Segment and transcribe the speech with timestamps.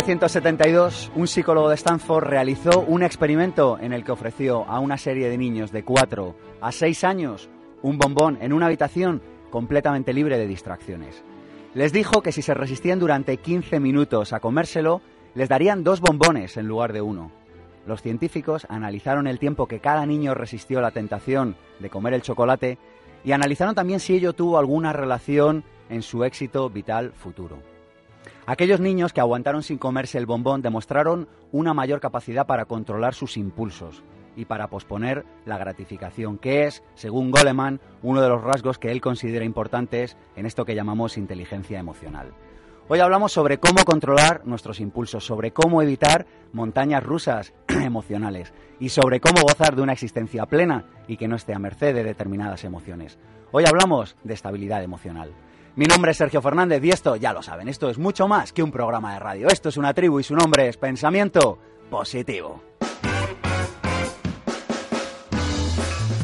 [0.00, 5.28] 1972, un psicólogo de Stanford realizó un experimento en el que ofreció a una serie
[5.28, 7.50] de niños de 4 a 6 años
[7.82, 9.20] un bombón en una habitación
[9.50, 11.22] completamente libre de distracciones.
[11.74, 15.02] Les dijo que si se resistían durante 15 minutos a comérselo,
[15.34, 17.30] les darían dos bombones en lugar de uno.
[17.86, 22.78] Los científicos analizaron el tiempo que cada niño resistió la tentación de comer el chocolate
[23.22, 27.58] y analizaron también si ello tuvo alguna relación en su éxito vital futuro.
[28.50, 33.36] Aquellos niños que aguantaron sin comerse el bombón demostraron una mayor capacidad para controlar sus
[33.36, 34.02] impulsos
[34.34, 39.00] y para posponer la gratificación, que es, según Goleman, uno de los rasgos que él
[39.00, 42.32] considera importantes en esto que llamamos inteligencia emocional.
[42.88, 49.20] Hoy hablamos sobre cómo controlar nuestros impulsos, sobre cómo evitar montañas rusas emocionales y sobre
[49.20, 53.16] cómo gozar de una existencia plena y que no esté a merced de determinadas emociones.
[53.52, 55.30] Hoy hablamos de estabilidad emocional.
[55.76, 58.62] Mi nombre es Sergio Fernández y esto, ya lo saben, esto es mucho más que
[58.62, 59.48] un programa de radio.
[59.48, 61.58] Esto es una tribu y su nombre es Pensamiento
[61.88, 62.62] Positivo.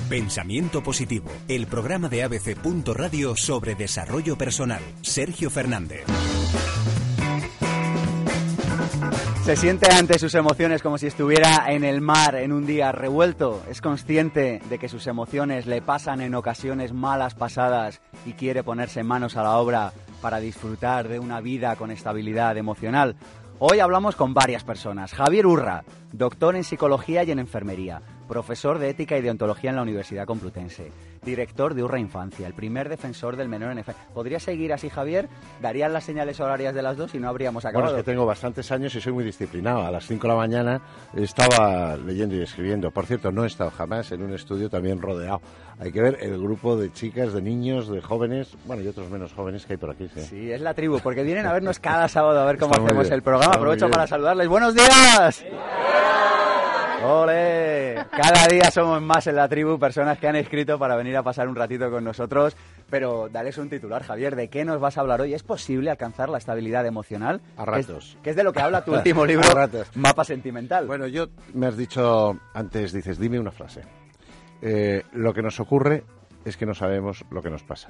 [0.08, 2.56] Pensamiento Positivo, el programa de ABC.
[2.94, 4.82] Radio sobre desarrollo personal.
[5.02, 6.04] Sergio Fernández.
[9.46, 13.62] Se siente ante sus emociones como si estuviera en el mar en un día revuelto.
[13.70, 19.04] Es consciente de que sus emociones le pasan en ocasiones malas pasadas y quiere ponerse
[19.04, 23.14] manos a la obra para disfrutar de una vida con estabilidad emocional.
[23.60, 25.14] Hoy hablamos con varias personas.
[25.14, 29.82] Javier Urra, doctor en psicología y en enfermería, profesor de ética y deontología en la
[29.82, 30.90] Universidad Complutense,
[31.24, 34.02] director de Urra Infancia, el primer defensor del menor en efecto.
[34.14, 35.28] ¿Podría seguir así, Javier?
[35.60, 37.86] ¿Darían las señales horarias de las dos y no habríamos acabado?
[37.92, 39.82] Bueno, es que tengo bastantes años y soy muy disciplinado.
[39.82, 40.80] A las 5 de la mañana
[41.14, 42.90] estaba leyendo y escribiendo.
[42.90, 45.40] Por cierto, no he estado jamás en un estudio también rodeado.
[45.78, 49.32] Hay que ver el grupo de chicas, de niños, de jóvenes, bueno, y otros menos
[49.34, 50.08] jóvenes que hay por aquí.
[50.14, 52.86] Sí, sí es la tribu, porque vienen a vernos cada sábado a ver cómo Está
[52.86, 53.52] hacemos el programa.
[53.52, 54.48] está Aprovecho para saludarles.
[54.48, 55.44] ¡Buenos días!
[57.04, 57.94] ¡Ole!
[58.10, 61.48] Cada día somos más en la tribu personas que han escrito para venir a pasar
[61.48, 62.56] un ratito con nosotros.
[62.88, 65.34] Pero dales un titular, Javier, ¿de qué nos vas a hablar hoy?
[65.34, 67.40] ¿Es posible alcanzar la estabilidad emocional?
[67.56, 68.16] A Que es- ratos.
[68.22, 69.88] Que es de lo que habla tu último libro, A ratos.
[69.96, 70.86] Mapa Sentimental.
[70.86, 73.82] Bueno, yo me has dicho antes, dices, dime una frase.
[74.62, 76.04] Eh, lo que nos ocurre
[76.44, 77.88] es que no sabemos lo que nos pasa.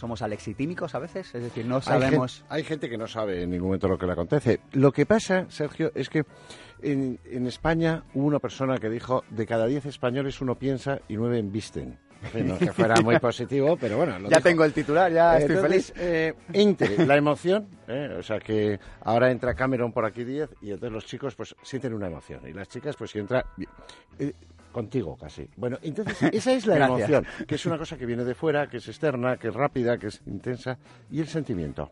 [0.00, 1.34] ¿Somos alexitímicos a veces?
[1.34, 2.42] Es decir, no Hay sabemos...
[2.48, 4.60] Hay, gente que no sabe en ningún momento lo que le acontece.
[4.72, 6.24] Lo que pasa, Sergio, es que
[6.80, 11.16] en, en España hubo una persona que dijo, de cada 10 españoles uno piensa y
[11.18, 11.98] nueve embisten.
[12.34, 14.18] No es que fuera muy positivo, pero bueno.
[14.18, 14.48] lo Ya dijo.
[14.48, 15.92] tengo el titular, ya estoy feliz.
[15.96, 16.34] eh,
[17.06, 21.06] la emoción, eh, o sea que ahora entra Cameron por aquí 10 y entonces los
[21.06, 23.46] chicos pues sienten una emoción y las chicas pues si entra
[24.18, 24.34] eh,
[24.72, 25.48] contigo casi.
[25.56, 28.78] Bueno, entonces esa es la emoción, que es una cosa que viene de fuera, que
[28.78, 30.78] es externa, que es rápida, que es intensa
[31.10, 31.90] y el sentimiento.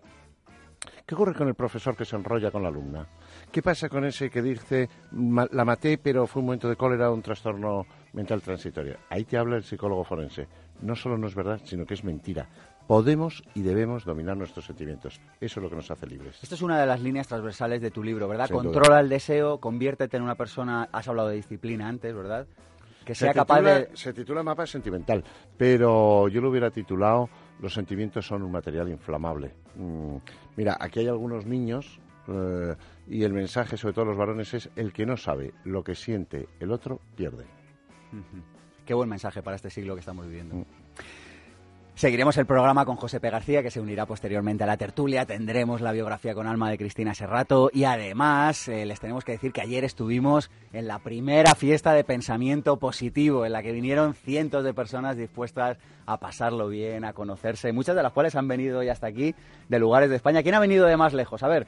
[1.04, 3.06] ¿Qué ocurre con el profesor que se enrolla con la alumna?
[3.50, 7.10] ¿Qué pasa con ese que dice, "Ma- la maté, pero fue un momento de cólera
[7.10, 8.96] o un trastorno mental transitorio?
[9.08, 10.46] Ahí te habla el psicólogo forense.
[10.82, 12.46] No solo no es verdad, sino que es mentira.
[12.88, 15.20] Podemos y debemos dominar nuestros sentimientos.
[15.42, 16.38] Eso es lo que nos hace libres.
[16.42, 18.46] Esto es una de las líneas transversales de tu libro, ¿verdad?
[18.46, 18.72] Sin duda.
[18.72, 20.88] Controla el deseo, conviértete en una persona...
[20.90, 22.46] Has hablado de disciplina antes, ¿verdad?
[23.04, 23.90] Que sea se, capaz titula, de...
[23.92, 25.22] se titula Mapa Sentimental,
[25.58, 27.28] pero yo lo hubiera titulado
[27.60, 29.52] Los sentimientos son un material inflamable.
[29.76, 30.16] Mm,
[30.56, 32.74] mira, aquí hay algunos niños eh,
[33.06, 36.48] y el mensaje, sobre todo los varones, es el que no sabe lo que siente
[36.58, 37.44] el otro, pierde.
[38.86, 40.56] Qué buen mensaje para este siglo que estamos viviendo.
[40.56, 40.64] Mm.
[41.98, 43.28] Seguiremos el programa con José P.
[43.28, 45.26] García, que se unirá posteriormente a la tertulia.
[45.26, 47.70] Tendremos la biografía con alma de Cristina Serrato.
[47.74, 52.04] Y además, eh, les tenemos que decir que ayer estuvimos en la primera fiesta de
[52.04, 57.72] pensamiento positivo, en la que vinieron cientos de personas dispuestas a pasarlo bien, a conocerse,
[57.72, 59.34] muchas de las cuales han venido hoy hasta aquí,
[59.68, 60.44] de lugares de España.
[60.44, 61.42] ¿Quién ha venido de más lejos?
[61.42, 61.66] A ver,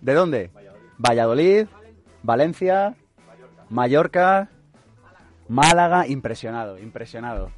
[0.00, 0.50] ¿de dónde?
[0.96, 1.66] Valladolid,
[2.22, 2.94] Valencia,
[3.68, 4.48] Mallorca,
[5.46, 6.06] Málaga.
[6.06, 7.50] Impresionado, impresionado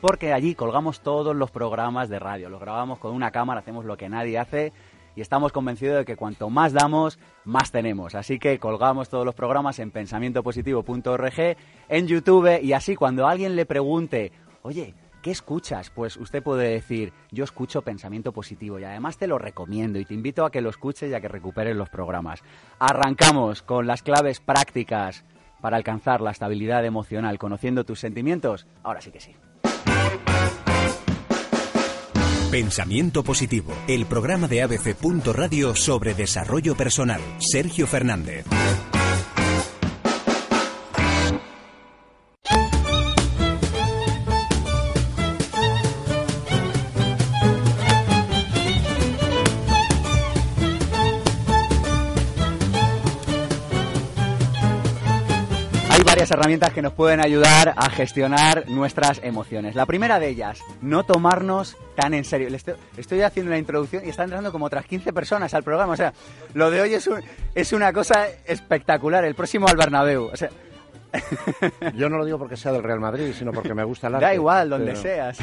[0.01, 3.97] Porque allí colgamos todos los programas de radio, los grabamos con una cámara, hacemos lo
[3.97, 4.73] que nadie hace
[5.15, 8.15] y estamos convencidos de que cuanto más damos, más tenemos.
[8.15, 11.57] Así que colgamos todos los programas en pensamientopositivo.org,
[11.89, 14.31] en YouTube y así cuando alguien le pregunte,
[14.63, 15.89] oye, ¿Qué escuchas?
[15.89, 20.13] Pues usted puede decir, yo escucho pensamiento positivo y además te lo recomiendo y te
[20.13, 22.41] invito a que lo escuches y a que recuperes los programas.
[22.77, 25.23] Arrancamos con las claves prácticas
[25.61, 28.67] para alcanzar la estabilidad emocional conociendo tus sentimientos.
[28.83, 29.33] Ahora sí que sí.
[32.51, 34.97] Pensamiento Positivo, el programa de ABC.
[35.33, 37.21] Radio sobre desarrollo personal.
[37.39, 38.45] Sergio Fernández.
[56.31, 59.75] Herramientas que nos pueden ayudar a gestionar nuestras emociones.
[59.75, 62.47] La primera de ellas, no tomarnos tan en serio.
[62.97, 65.93] Estoy, haciendo la introducción y están entrando como otras 15 personas al programa.
[65.93, 66.13] O sea,
[66.53, 67.09] lo de hoy es,
[67.55, 69.25] es una cosa espectacular.
[69.25, 70.29] El próximo al Bernabéu.
[70.31, 70.49] O sea,
[71.95, 74.25] Yo no lo digo porque sea del Real Madrid, sino porque me gusta el arte.
[74.25, 75.37] Da igual, donde seas.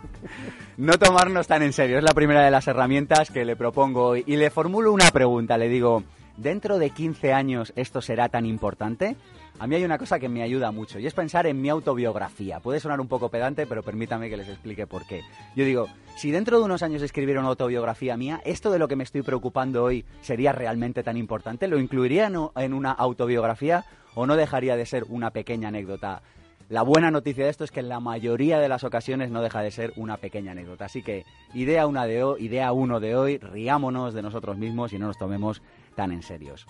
[0.76, 1.98] no tomarnos tan en serio.
[1.98, 4.24] Es la primera de las herramientas que le propongo hoy.
[4.26, 5.58] Y le formulo una pregunta.
[5.58, 6.02] Le digo,
[6.36, 9.16] ¿dentro de 15 años esto será tan importante?
[9.58, 12.60] A mí hay una cosa que me ayuda mucho y es pensar en mi autobiografía.
[12.60, 15.22] Puede sonar un poco pedante, pero permítame que les explique por qué.
[15.54, 18.96] Yo digo, si dentro de unos años escribiera una autobiografía mía, ¿esto de lo que
[18.96, 21.68] me estoy preocupando hoy sería realmente tan importante?
[21.68, 26.20] ¿Lo incluiría en una autobiografía o no dejaría de ser una pequeña anécdota?
[26.68, 29.62] La buena noticia de esto es que en la mayoría de las ocasiones no deja
[29.62, 30.84] de ser una pequeña anécdota.
[30.84, 31.24] Así que
[31.54, 35.16] idea una de hoy, idea uno de hoy, riámonos de nosotros mismos y no nos
[35.16, 35.62] tomemos
[35.94, 36.66] tan en serios.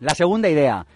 [0.00, 0.86] La segunda idea,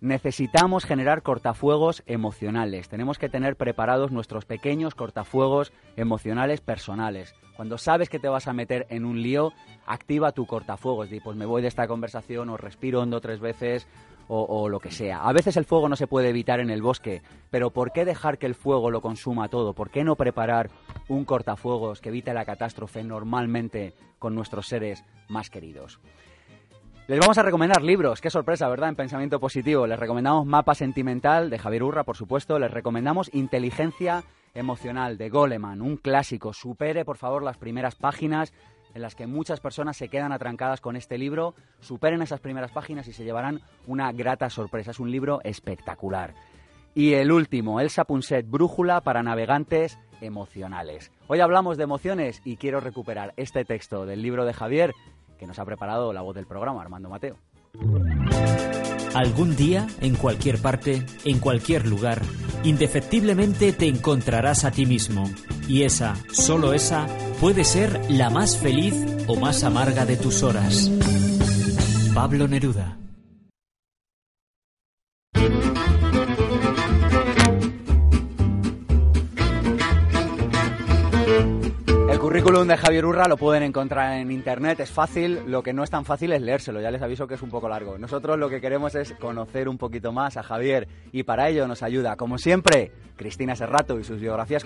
[0.00, 2.88] necesitamos generar cortafuegos emocionales.
[2.88, 7.34] Tenemos que tener preparados nuestros pequeños cortafuegos emocionales personales.
[7.56, 9.52] Cuando sabes que te vas a meter en un lío,
[9.86, 11.10] activa tu cortafuegos.
[11.10, 13.86] Di, pues me voy de esta conversación o respiro hondo tres veces
[14.28, 15.22] o, o, lo que sea.
[15.22, 17.20] A veces el fuego no se puede evitar en el bosque,
[17.50, 19.74] pero ¿por qué dejar que el fuego lo consuma todo?
[19.74, 20.70] ¿Por qué no preparar
[21.08, 26.00] un cortafuegos que evite la catástrofe normalmente con nuestros seres más queridos?
[27.10, 28.90] Les vamos a recomendar libros, qué sorpresa, ¿verdad?
[28.90, 29.84] En pensamiento positivo.
[29.84, 32.56] Les recomendamos Mapa Sentimental de Javier Urra, por supuesto.
[32.60, 34.22] Les recomendamos Inteligencia
[34.54, 36.52] Emocional de Goleman, un clásico.
[36.52, 38.52] Supere, por favor, las primeras páginas
[38.94, 41.56] en las que muchas personas se quedan atrancadas con este libro.
[41.80, 44.92] Superen esas primeras páginas y se llevarán una grata sorpresa.
[44.92, 46.34] Es un libro espectacular.
[46.94, 51.10] Y el último, Elsa Punset, Brújula para navegantes emocionales.
[51.26, 54.94] Hoy hablamos de emociones y quiero recuperar este texto del libro de Javier
[55.40, 57.36] que nos ha preparado la voz del programa, Armando Mateo.
[59.14, 62.20] Algún día, en cualquier parte, en cualquier lugar,
[62.62, 65.24] indefectiblemente te encontrarás a ti mismo.
[65.66, 67.06] Y esa, solo esa,
[67.40, 68.94] puede ser la más feliz
[69.26, 70.90] o más amarga de tus horas.
[72.14, 72.99] Pablo Neruda.
[82.30, 85.90] Currículum de Javier Urra lo pueden encontrar en internet, es fácil, lo que no es
[85.90, 87.98] tan fácil es leérselo, ya les aviso que es un poco largo.
[87.98, 91.82] Nosotros lo que queremos es conocer un poquito más a Javier y para ello nos
[91.82, 94.64] ayuda, como siempre, Cristina Serrato y sus biografías.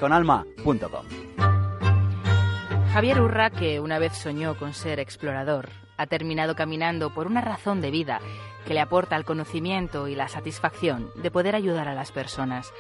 [2.93, 7.81] Javier Urra, que una vez soñó con ser explorador, ha terminado caminando por una razón
[7.81, 8.21] de vida
[8.67, 12.71] que le aporta el conocimiento y la satisfacción de poder ayudar a las personas.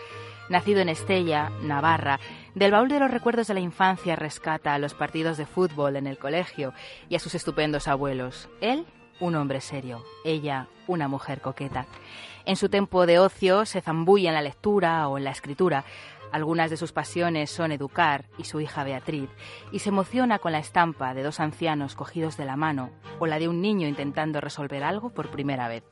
[0.48, 2.20] Nacido en Estella, Navarra,
[2.54, 6.06] del baúl de los recuerdos de la infancia rescata a los partidos de fútbol en
[6.06, 6.74] el colegio
[7.08, 8.50] y a sus estupendos abuelos.
[8.60, 8.84] Él
[9.20, 11.86] un hombre serio, ella una mujer coqueta.
[12.44, 15.84] En su tiempo de ocio se zambulla en la lectura o en la escritura.
[16.30, 19.30] Algunas de sus pasiones son educar y su hija Beatriz,
[19.72, 23.38] y se emociona con la estampa de dos ancianos cogidos de la mano o la
[23.38, 25.84] de un niño intentando resolver algo por primera vez.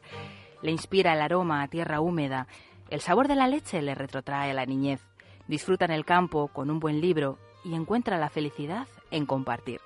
[0.60, 2.48] Le inspira el aroma a tierra húmeda,
[2.92, 5.00] el sabor de la leche le retrotrae a la niñez,
[5.48, 9.80] disfruta en el campo con un buen libro y encuentra la felicidad en compartir.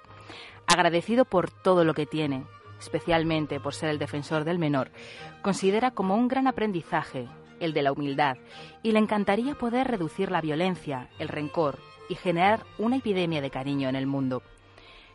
[0.67, 2.43] Agradecido por todo lo que tiene,
[2.81, 4.91] especialmente por ser el defensor del menor,
[5.41, 7.29] considera como un gran aprendizaje
[7.61, 8.39] el de la humildad,
[8.83, 13.89] y le encantaría poder reducir la violencia, el rencor y generar una epidemia de cariño
[13.89, 14.43] en el mundo.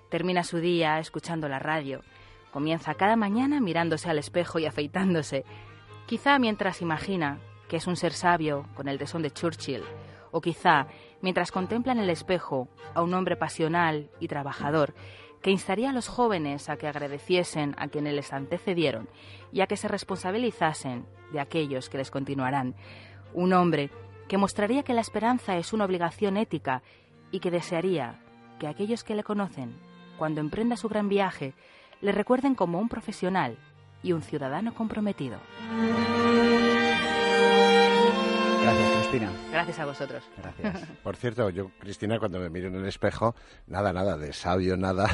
[0.09, 2.03] Termina su día escuchando la radio,
[2.51, 5.43] comienza cada mañana mirándose al espejo y afeitándose,
[6.07, 7.39] quizá mientras imagina
[7.71, 9.85] que es un ser sabio con el tesón de Churchill,
[10.31, 10.87] o quizá
[11.21, 14.93] mientras contempla en el espejo a un hombre pasional y trabajador
[15.41, 19.07] que instaría a los jóvenes a que agradeciesen a quienes les antecedieron
[19.53, 22.75] y a que se responsabilizasen de aquellos que les continuarán.
[23.33, 23.89] Un hombre
[24.27, 26.83] que mostraría que la esperanza es una obligación ética
[27.31, 28.19] y que desearía
[28.59, 29.77] que aquellos que le conocen,
[30.17, 31.53] cuando emprenda su gran viaje,
[32.01, 33.57] le recuerden como un profesional
[34.03, 35.39] y un ciudadano comprometido.
[38.61, 39.31] Gracias, Cristina.
[39.51, 40.23] Gracias a vosotros.
[40.37, 40.87] Gracias.
[41.03, 43.33] Por cierto, yo, Cristina, cuando me miro en el espejo,
[43.67, 45.09] nada, nada de sabio, nada,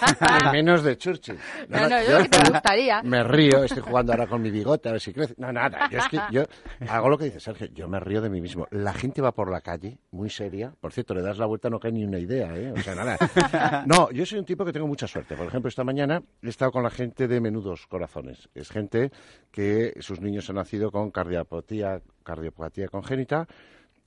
[0.52, 1.36] menos de Churchill.
[1.68, 3.02] No, no, yo te gustaría.
[3.02, 5.34] Me río, estoy jugando ahora con mi bigote a ver si crece.
[5.36, 6.44] No, nada, yo es que yo
[6.88, 8.66] hago lo que dice Sergio, yo me río de mí mismo.
[8.70, 11.80] La gente va por la calle, muy seria, por cierto, le das la vuelta, no
[11.80, 12.72] cae ni una idea, ¿eh?
[12.72, 13.18] O sea, nada.
[13.86, 15.34] No, yo soy un tipo que tengo mucha suerte.
[15.34, 18.48] Por ejemplo, esta mañana he estado con la gente de Menudos Corazones.
[18.54, 19.10] Es gente
[19.50, 23.46] que sus niños han nacido con cardiopatía, cardiopatía congénita,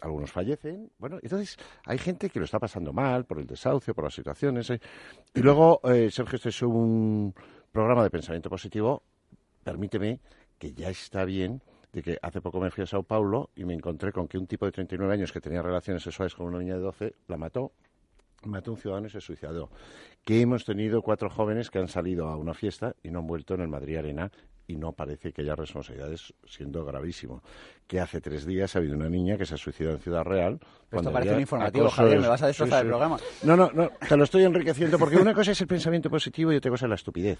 [0.01, 0.91] algunos fallecen.
[0.97, 4.69] Bueno, entonces hay gente que lo está pasando mal por el desahucio, por las situaciones.
[4.69, 4.79] ¿eh?
[5.33, 7.33] Y luego, eh, Sergio, este es un
[7.71, 9.03] programa de pensamiento positivo.
[9.63, 10.19] Permíteme
[10.57, 13.73] que ya está bien de que hace poco me fui a Sao Paulo y me
[13.73, 16.75] encontré con que un tipo de 39 años que tenía relaciones sexuales con una niña
[16.75, 17.71] de 12 la mató
[18.43, 19.69] mató a un ciudadano y se suicidó.
[20.23, 23.55] Que hemos tenido cuatro jóvenes que han salido a una fiesta y no han vuelto
[23.55, 24.31] en el Madrid Arena
[24.67, 27.41] y no parece que haya responsabilidades, siendo gravísimo.
[27.87, 30.59] Que hace tres días ha habido una niña que se ha suicidado en Ciudad Real.
[30.91, 33.17] Esto parece un informativo, Javier, me vas a destrozar el programa.
[33.43, 36.55] No, no, no, te lo estoy enriqueciendo porque una cosa es el pensamiento positivo y
[36.55, 37.39] otra cosa es la estupidez.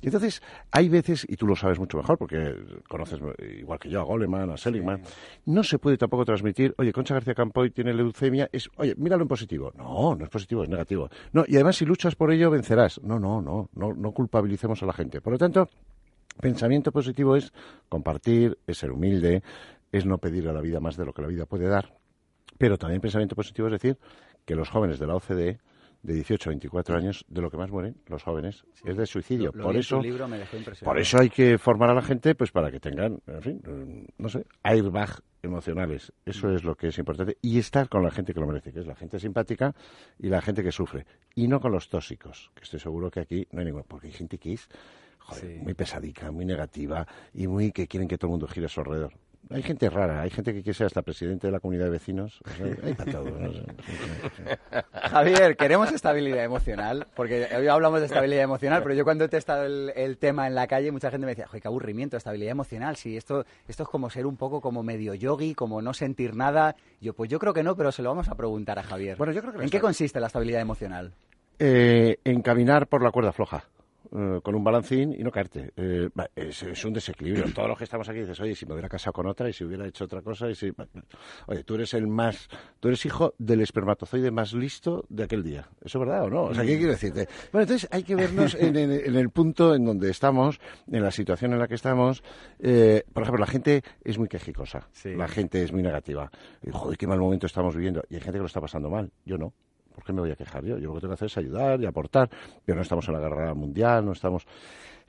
[0.00, 2.54] Y entonces, hay veces, y tú lo sabes mucho mejor porque
[2.88, 3.20] conoces
[3.60, 5.02] igual que yo a Goleman, a Seligman,
[5.46, 9.28] no se puede tampoco transmitir, oye, Concha García Campoy tiene leucemia, es, oye, míralo en
[9.28, 9.72] positivo.
[9.76, 11.08] No, no es positivo, es negativo.
[11.32, 13.00] No, y además si luchas por ello vencerás.
[13.02, 15.20] No, no, no, no, no culpabilicemos a la gente.
[15.20, 15.68] Por lo tanto,
[16.40, 17.52] Pensamiento positivo es
[17.88, 19.42] compartir, es ser humilde,
[19.92, 21.96] es no pedir a la vida más de lo que la vida puede dar.
[22.58, 23.98] Pero también pensamiento positivo es decir
[24.44, 25.58] que los jóvenes de la OCDE
[26.04, 29.52] de 18 a 24 años, de lo que más mueren los jóvenes es de suicidio.
[29.52, 30.02] por eso,
[30.84, 34.28] por eso hay que formar a la gente, pues para que tengan, en fin, no
[34.28, 36.12] sé, airbag emocionales.
[36.26, 38.80] Eso es lo que es importante y estar con la gente que lo merece, que
[38.80, 39.74] es la gente simpática
[40.18, 43.46] y la gente que sufre, y no con los tóxicos, que estoy seguro que aquí
[43.52, 44.68] no hay ninguno, porque hay gente que es
[45.62, 48.80] muy pesadica, muy negativa y muy que quieren que todo el mundo gire a su
[48.80, 49.12] alrededor.
[49.50, 52.40] Hay gente rara, hay gente que quiere ser hasta presidente de la comunidad de vecinos.
[52.82, 53.26] hay todo.
[54.92, 59.64] Javier, queremos estabilidad emocional, porque hoy hablamos de estabilidad emocional, pero yo cuando he testado
[59.64, 63.16] el, tema en la calle, mucha gente me decía, joder, qué aburrimiento, estabilidad emocional, si
[63.16, 66.74] esto, esto es como ser un poco como medio yogi, como no sentir nada.
[67.00, 69.18] Yo, pues yo creo que no, pero se lo vamos a preguntar a Javier.
[69.18, 71.12] Bueno, yo creo que ¿En qué consiste la estabilidad emocional?
[71.58, 73.64] Eh, en caminar por la cuerda floja.
[74.16, 75.72] Eh, con un balancín y no caerte.
[75.76, 77.52] Eh, es, un desequilibrio.
[77.52, 79.64] Todos los que estamos aquí dices, oye, si me hubiera casado con otra y si
[79.64, 80.72] hubiera hecho otra cosa y si...
[81.48, 82.48] Oye, tú eres el más...
[82.78, 85.68] Tú eres hijo del espermatozoide más listo de aquel día.
[85.84, 86.44] ¿Eso es verdad o no?
[86.44, 87.28] O sea, ¿qué quiero decirte?
[87.50, 91.58] Bueno, entonces hay que vernos en, el punto en donde estamos, en la situación en
[91.58, 92.22] la que estamos.
[92.60, 94.88] Eh, por ejemplo, la gente es muy quejicosa.
[95.04, 96.30] La gente es muy negativa.
[96.62, 98.04] Y, joder, qué mal momento estamos viviendo.
[98.08, 99.10] Y hay gente que lo está pasando mal.
[99.24, 99.52] Yo no.
[99.94, 100.78] ¿Por qué me voy a quejar yo?
[100.78, 102.28] Yo lo que tengo que hacer es ayudar y aportar,
[102.64, 104.46] pero no estamos en la guerra mundial, no estamos...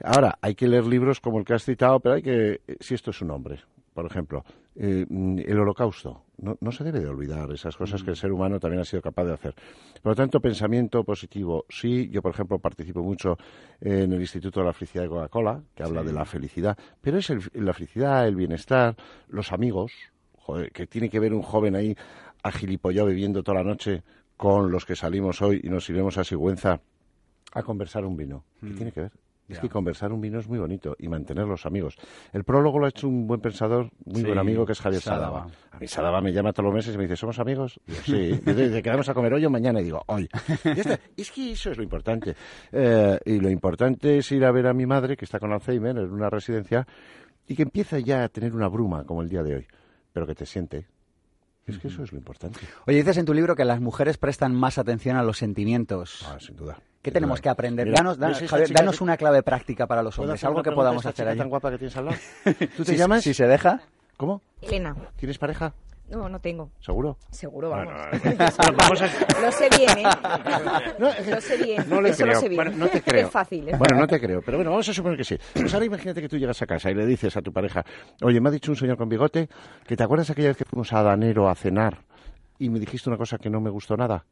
[0.03, 2.61] Ahora, hay que leer libros como el que has citado, pero hay que...
[2.79, 3.59] Si esto es un hombre,
[3.93, 4.43] por ejemplo,
[4.75, 6.23] eh, el holocausto.
[6.37, 9.23] No, se debe de olvidar esas cosas que el ser humano también ha sido capaz
[9.23, 9.55] de hacer.
[10.03, 11.63] Por lo tanto, pensamiento positivo.
[11.69, 13.37] Sí, yo, por ejemplo, participo mucho
[13.79, 17.31] en el Instituto de la Felicidad de Coca-Cola, que habla de la felicidad, pero es
[17.53, 18.97] la felicidad, el bienestar,
[19.29, 19.93] los amigos,
[20.73, 21.95] que tiene que ver un joven ahí
[22.43, 24.03] agilipollado viviendo toda la noche
[24.37, 26.81] con los que salimos hoy y nos iremos a Sigüenza
[27.53, 28.43] a conversar un vino.
[28.59, 28.75] ¿Qué mm.
[28.75, 29.11] tiene que ver?
[29.47, 31.95] Es que conversar un vino es muy bonito y mantener los amigos.
[32.33, 35.01] El prólogo lo ha hecho un buen pensador, muy Sí, buen amigo, que es Javier
[35.01, 35.41] Sadaba.
[35.41, 35.51] Sadaba.
[35.71, 37.79] A mí Sadaba me llama todos los meses y me dice, ¿somos amigos?
[37.85, 38.41] Y yo, sí.
[38.45, 39.81] Y dice, quedamos a comer hoy o mañana.
[39.81, 40.27] Y digo, hoy.
[40.63, 40.99] Está.
[41.15, 42.35] Es que eso es lo importante.
[42.71, 45.95] Eh, y lo importante es ir a ver a mi madre, que está con Alzheimer
[45.95, 46.87] en una residencia,
[47.47, 49.67] y que empieza ya a tener una bruma, como el día de hoy,
[50.11, 50.87] pero que te siente.
[51.67, 52.59] Es que eso es lo importante.
[52.85, 56.23] Oye, dices en tu libro que las mujeres prestan más atención a los sentimientos.
[56.29, 56.75] Ah, sin duda.
[57.01, 57.43] ¿Qué Sin tenemos duda.
[57.43, 57.87] que aprender?
[57.87, 60.29] Mira, danos, danos- ¿ves esta Javier, chica danos que- una clave práctica para los ¿Puedo
[60.29, 61.37] hombres, algo que podamos hacer allí.
[61.39, 62.17] tan guapa que tienes al lado?
[62.77, 63.23] ¿Tú te Si- llamas?
[63.23, 63.81] Si se deja.
[64.17, 64.41] ¿Cómo?
[64.61, 64.95] Elena.
[65.17, 65.73] ¿Tienes pareja?
[66.09, 66.71] No, no tengo.
[66.79, 67.17] ¿Seguro?
[67.31, 67.93] Seguro, vamos.
[68.23, 68.37] Bueno,
[68.77, 69.41] vamos a...
[69.41, 70.03] Lo sé bien, ¿eh?
[70.99, 71.85] No, Lo sé bien.
[71.89, 72.33] No le Eso creo.
[72.35, 72.63] lo sé bien.
[72.63, 73.25] Bueno, no te creo.
[73.25, 73.69] Es fácil.
[73.69, 75.37] es Bueno, no te creo, pero bueno, vamos a suponer que sí.
[75.53, 77.83] Pues ahora imagínate que tú llegas a casa y le dices a tu pareja,
[78.21, 79.49] oye, me ha dicho un señor con bigote
[79.85, 82.03] que te acuerdas aquella vez que fuimos a Danero a cenar
[82.59, 84.25] y me dijiste una cosa que no me gustó nada.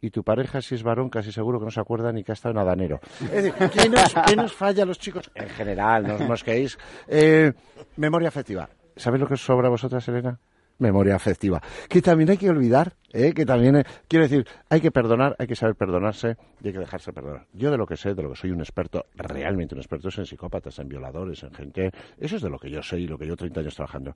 [0.00, 2.34] Y tu pareja, si es varón, casi seguro que no se acuerda ni que ha
[2.34, 3.00] estado en Adanero.
[3.20, 5.28] Es decir, ¿qué nos, qué nos falla a los chicos?
[5.34, 6.78] En general, no os mosquéis.
[7.08, 7.52] Eh,
[7.96, 8.68] memoria afectiva.
[8.94, 10.38] ¿Sabes lo que os sobra a vosotras, Elena?
[10.78, 11.60] Memoria afectiva.
[11.88, 13.32] Que también hay que olvidar, ¿eh?
[13.32, 16.78] que también, eh, quiero decir, hay que perdonar, hay que saber perdonarse y hay que
[16.78, 17.46] dejarse perdonar.
[17.52, 20.18] Yo de lo que sé, de lo que soy un experto, realmente un experto, es
[20.18, 21.90] en psicópatas, en violadores, en gente.
[22.18, 24.14] Eso es de lo que yo sé y lo que yo 30 años trabajando.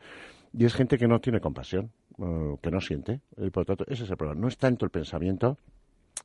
[0.52, 1.90] Y es gente que no tiene compasión,
[2.62, 3.20] que no siente.
[3.36, 4.40] Y por lo tanto, ese es el problema.
[4.40, 5.58] No es tanto el pensamiento,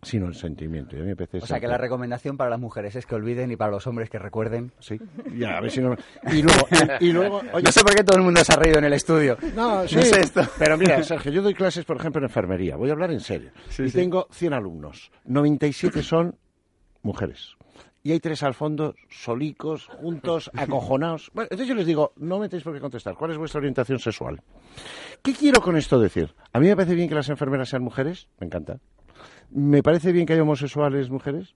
[0.01, 0.95] sino el sentimiento.
[0.95, 3.15] Y a mí me parece O sea, que la recomendación para las mujeres es que
[3.15, 4.71] olviden y para los hombres que recuerden.
[4.79, 4.99] Sí,
[5.35, 5.95] ya, a ver si no...
[6.31, 6.67] Y luego,
[6.99, 8.85] y, y luego oye, no sé por qué todo el mundo se ha reído en
[8.85, 9.37] el estudio.
[9.55, 9.95] No, sí.
[9.95, 10.41] No sé esto.
[10.57, 12.75] Pero mira, Sergio, yo doy clases, por ejemplo, en enfermería.
[12.75, 13.51] Voy a hablar en serio.
[13.69, 13.97] Sí, y sí.
[13.97, 15.11] tengo 100 alumnos.
[15.25, 16.35] 97 son
[17.01, 17.55] mujeres.
[18.03, 21.29] Y hay tres al fondo, solicos, juntos, acojonados.
[21.33, 23.15] Bueno, entonces yo les digo, no me tenéis por qué contestar.
[23.15, 24.41] ¿Cuál es vuestra orientación sexual?
[25.21, 26.33] ¿Qué quiero con esto decir?
[26.53, 28.29] A mí me parece bien que las enfermeras sean mujeres.
[28.39, 28.79] Me encanta.
[29.49, 31.55] Me parece bien que haya homosexuales mujeres.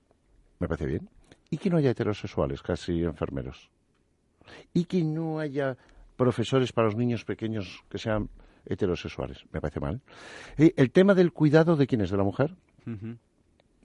[0.59, 1.09] Me parece bien.
[1.49, 3.69] Y que no haya heterosexuales, casi enfermeros
[4.73, 5.77] y que no haya
[6.15, 8.29] profesores para los niños pequeños que sean
[8.65, 9.43] heterosexuales.
[9.51, 10.01] Me parece mal.
[10.57, 12.55] Eh, el tema del cuidado de quién es, de la mujer.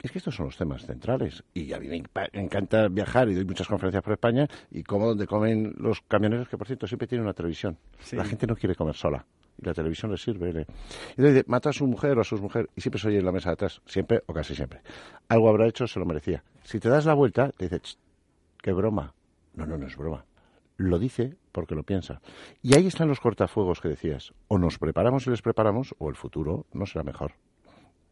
[0.03, 1.43] Es que estos son los temas centrales.
[1.55, 5.27] Y a mí me encanta viajar y doy muchas conferencias por España y como donde
[5.27, 7.79] comen los camioneros, que por cierto siempre tienen una televisión.
[8.01, 8.17] Sí.
[8.17, 9.25] La gente no quiere comer sola.
[9.61, 10.53] Y la televisión les sirve.
[10.53, 10.65] le- Y
[11.11, 13.25] entonces dice, mata a su mujer o a sus mujeres y siempre se oye en
[13.25, 13.81] la mesa de atrás.
[13.87, 14.81] Siempre o casi siempre.
[15.29, 16.43] Algo habrá hecho, se lo merecía.
[16.63, 17.97] Si te das la vuelta, te dice, "Ch,
[18.63, 19.15] qué broma.
[19.55, 20.25] No, no, no es broma.
[20.77, 22.21] Lo dice porque lo piensa.
[22.63, 24.35] Y ahí están los cortafuegos que decías.
[24.49, 27.33] O nos preparamos y les preparamos, o el futuro no será mejor.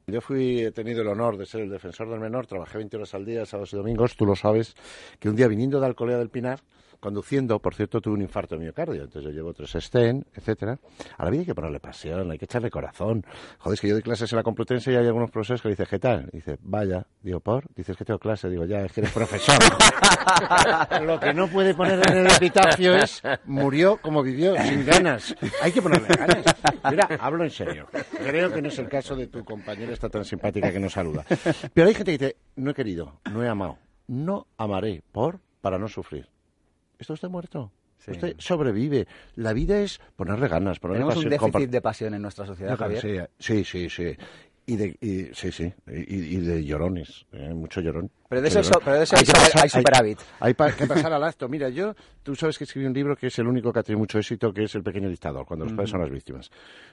[0.06, 3.14] Yo fui, he tenido el honor de ser el defensor del menor, trabajé 20 horas
[3.14, 4.74] al día, sábados y domingos, tú lo sabes,
[5.18, 6.60] que un día viniendo de Alcolea del Pinar,
[7.04, 10.78] conduciendo, por cierto, tuve un infarto de miocardio, entonces yo llevo tres Sten, etcétera.
[11.18, 13.22] A la vida hay que ponerle pasión, hay que echarle corazón.
[13.58, 15.72] Joder, es que yo doy clases en la Complutense y hay algunos profesores que le
[15.72, 16.30] dicen, ¿qué tal?
[16.32, 17.66] Dice, vaya, digo, ¿por?
[17.74, 19.58] Dices que tengo clase, digo, ya, es que eres profesor.
[21.04, 25.36] Lo que no puede poner en el epitafio es, murió como vivió, sin ganas.
[25.60, 26.42] Hay que ponerle ganas.
[26.88, 27.86] Mira, hablo en serio.
[28.12, 31.26] Creo que no es el caso de tu compañera esta tan simpática que nos saluda.
[31.74, 35.78] Pero hay gente que dice, no he querido, no he amado, no amaré, por, para
[35.78, 36.33] no sufrir.
[36.98, 37.72] ¿Esto está muerto?
[37.98, 38.10] Sí.
[38.12, 39.06] Usted sobrevive.
[39.36, 43.30] La vida es ponerle ganas, ponerle Tenemos un déficit de pasión en nuestra sociedad, Javier.
[43.38, 43.88] Sí, sí, sí.
[43.90, 44.16] sí.
[44.66, 47.52] Y de, y, sí, sí, y, y de llorones, ¿eh?
[47.52, 48.10] mucho llorón.
[48.30, 50.18] Pero de eso- pero de eso hay super- hay superávit.
[50.40, 51.50] Hay, que pasar al acto.
[51.50, 53.98] Mira, yo, tú sabes que escribí un libro que es el único que ha tenido
[53.98, 56.50] mucho éxito, que es El pequeño dictador, cuando los padres son las víctimas.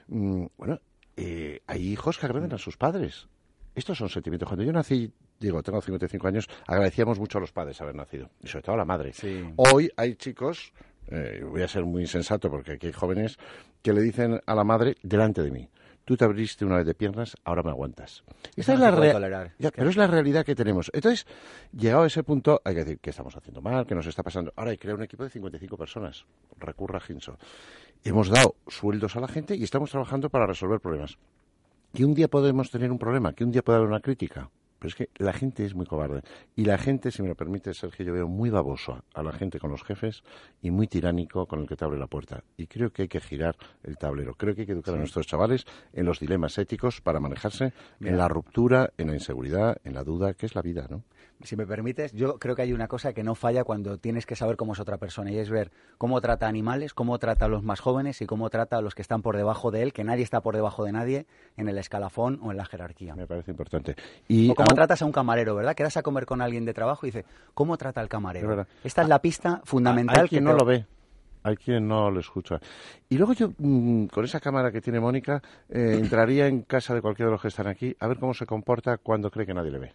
[0.08, 0.80] Mm, bueno,
[1.16, 3.26] eh, hay hijos que agreden a sus padres.
[3.74, 4.48] Estos son sentimientos.
[4.48, 8.48] Cuando yo nací, digo, tengo 55 años, agradecíamos mucho a los padres haber nacido, y
[8.48, 9.12] sobre todo a la madre.
[9.12, 9.44] Sí.
[9.56, 10.72] Hoy hay chicos,
[11.08, 13.38] eh, voy a ser muy insensato porque aquí hay jóvenes,
[13.82, 15.68] que le dicen a la madre delante de mí,
[16.04, 18.24] tú te abriste una vez de piernas, ahora me aguantas.
[18.56, 19.52] Esa No es la tolerar.
[19.58, 20.90] Ya, pero es la realidad que tenemos.
[20.92, 21.26] Entonces,
[21.72, 24.52] llegado a ese punto, hay que decir que estamos haciendo mal, que nos está pasando.
[24.56, 26.26] Ahora hay que crear un equipo de 55 personas.
[26.58, 27.38] Recurra a.
[28.04, 31.18] Hemos dado sueldos a la gente y estamos trabajando para resolver problemas.
[31.92, 34.50] Que un día podemos tener un problema, que un día puede haber una crítica.
[34.78, 36.22] Pero es que la gente es muy cobarde.
[36.56, 39.60] Y la gente, si me lo permite, Sergio, yo veo muy baboso a la gente
[39.60, 40.24] con los jefes
[40.60, 42.42] y muy tiránico con el que te abre la puerta.
[42.56, 44.34] Y creo que hay que girar el tablero.
[44.34, 48.18] Creo que hay que educar a nuestros chavales en los dilemas éticos para manejarse en
[48.18, 51.04] la ruptura, en la inseguridad, en la duda, que es la vida, ¿no?
[51.44, 54.36] Si me permites, yo creo que hay una cosa que no falla cuando tienes que
[54.36, 57.62] saber cómo es otra persona y es ver cómo trata animales, cómo trata a los
[57.62, 60.22] más jóvenes y cómo trata a los que están por debajo de él, que nadie
[60.22, 61.26] está por debajo de nadie
[61.56, 63.14] en el escalafón o en la jerarquía.
[63.14, 63.96] Me parece importante.
[64.28, 65.74] Y o cómo aún- tratas a un camarero, ¿verdad?
[65.74, 67.24] Quedas a comer con alguien de trabajo y dice,
[67.54, 68.66] ¿cómo trata al camarero?
[68.84, 70.86] Esta es la pista fundamental Hay quien que no lo ve.
[71.44, 72.60] Hay quien no lo escucha.
[73.08, 77.00] Y luego yo, mm, con esa cámara que tiene Mónica, eh, entraría en casa de
[77.02, 79.72] cualquiera de los que están aquí a ver cómo se comporta cuando cree que nadie
[79.72, 79.92] le ve.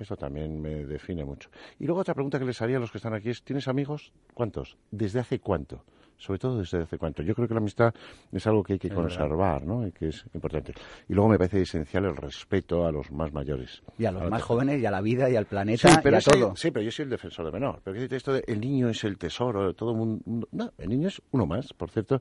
[0.00, 1.50] Eso también me define mucho.
[1.78, 4.12] Y luego otra pregunta que les haría a los que están aquí es, ¿tienes amigos?
[4.32, 4.78] ¿Cuántos?
[4.90, 5.84] ¿Desde hace cuánto?
[6.16, 7.22] Sobre todo desde hace cuánto.
[7.22, 7.94] Yo creo que la amistad
[8.32, 9.86] es algo que hay que conservar, ¿no?
[9.86, 10.74] Y que es importante.
[11.08, 13.82] Y luego me parece esencial el respeto a los más mayores.
[13.98, 16.22] Y a los más jóvenes, y a la vida, y al planeta, pero y a
[16.22, 16.56] todo.
[16.56, 17.80] Sí, pero yo soy el defensor de menor.
[17.84, 20.48] Pero esto de el niño es el tesoro, todo el mundo...
[20.52, 22.20] No, el niño es uno más, por cierto,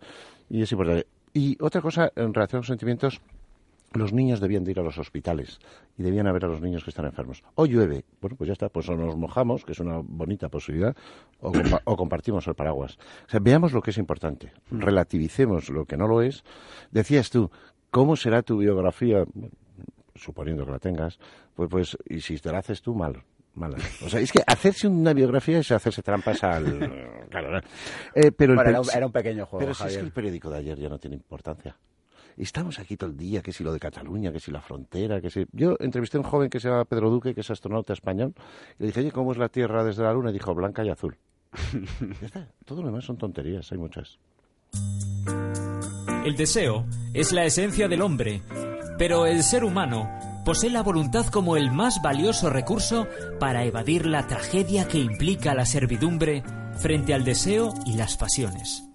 [0.49, 1.07] y es importante.
[1.33, 3.21] Y otra cosa en relación a los sentimientos
[3.93, 5.59] los niños debían de ir a los hospitales
[5.97, 7.43] y debían a ver a los niños que están enfermos.
[7.55, 10.95] O llueve, bueno, pues ya está, pues o nos mojamos, que es una bonita posibilidad,
[11.39, 12.97] o, compartimos el paraguas.
[13.27, 14.79] O sea, veamos lo que es importante, mm.
[14.79, 16.43] relativicemos lo que no lo es.
[16.91, 17.49] Decías tú,
[17.89, 19.25] ¿cómo será tu biografía?
[20.15, 21.17] Suponiendo que la tengas,
[21.55, 23.23] pues, pues, y si te la haces tú, mal.
[23.55, 23.73] Mal.
[24.05, 27.09] O sea, es que hacerse una biografía es hacerse trampas al...
[27.29, 27.59] Claro,
[28.15, 30.89] eh, pero era, un, pequeño juego, Pero si es que el periódico de ayer ya
[30.89, 31.77] no tiene importancia
[32.43, 35.29] estamos aquí todo el día, que si lo de Cataluña, que si la frontera, que
[35.29, 35.45] si...
[35.51, 38.33] Yo entrevisté a un joven que se llama Pedro Duque, que es astronauta español,
[38.77, 40.29] y le dije, oye, ¿cómo es la Tierra desde la Luna?
[40.29, 41.17] Y dijo, blanca y azul.
[42.21, 44.19] ya está, todo lo demás son tonterías, hay muchas.
[46.25, 48.41] El deseo es la esencia del hombre,
[48.97, 50.09] pero el ser humano
[50.45, 53.07] posee la voluntad como el más valioso recurso
[53.39, 56.43] para evadir la tragedia que implica la servidumbre
[56.77, 58.88] frente al deseo y las pasiones.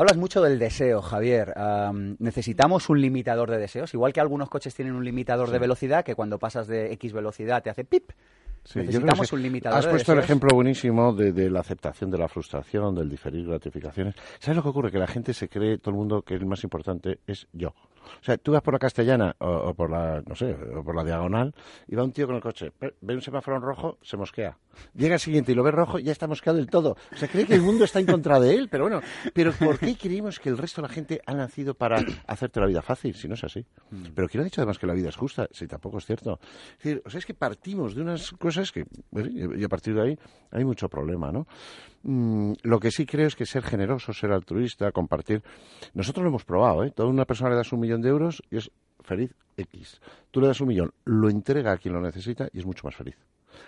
[0.00, 1.52] Hablas mucho del deseo, Javier.
[2.18, 3.92] ¿Necesitamos un limitador de deseos?
[3.92, 7.62] Igual que algunos coches tienen un limitador de velocidad que cuando pasas de X velocidad
[7.62, 8.10] te hace pip.
[8.74, 13.10] Necesitamos un limitador Has puesto el ejemplo buenísimo de, la aceptación de la frustración, del
[13.10, 14.14] diferir gratificaciones.
[14.38, 14.90] ¿Sabes lo que ocurre?
[14.90, 17.74] Que la gente se cree, todo el mundo, que el más importante es yo.
[18.20, 21.04] O sea, tú vas por la castellana o, por la, no sé, o por la
[21.04, 21.54] diagonal
[21.86, 24.56] y va un tío con el coche, ve un semáforo en rojo, se mosquea.
[24.94, 26.96] Llega el siguiente y lo ve rojo ya está mosqueado del todo.
[27.12, 29.00] O sea, cree que el mundo está en contra de él, pero bueno,
[29.34, 32.66] pero ¿por qué creemos que el resto de la gente ha nacido para hacerte la
[32.66, 33.64] vida fácil si no es así?
[33.90, 34.04] Mm.
[34.14, 35.48] Pero ¿quién ha dicho además que la vida es justa?
[35.50, 36.38] Si tampoco es cierto.
[36.78, 40.02] Es decir, o sea, es que partimos de unas cosas que, y a partir de
[40.02, 40.18] ahí
[40.50, 41.46] hay mucho problema, ¿no?
[42.02, 45.42] Mm, lo que sí creo es que ser generoso, ser altruista, compartir.
[45.94, 46.90] Nosotros lo hemos probado, ¿eh?
[46.90, 50.00] Toda una persona le das un millón de euros y es feliz X.
[50.30, 52.94] Tú le das un millón, lo entrega a quien lo necesita y es mucho más
[52.94, 53.16] feliz.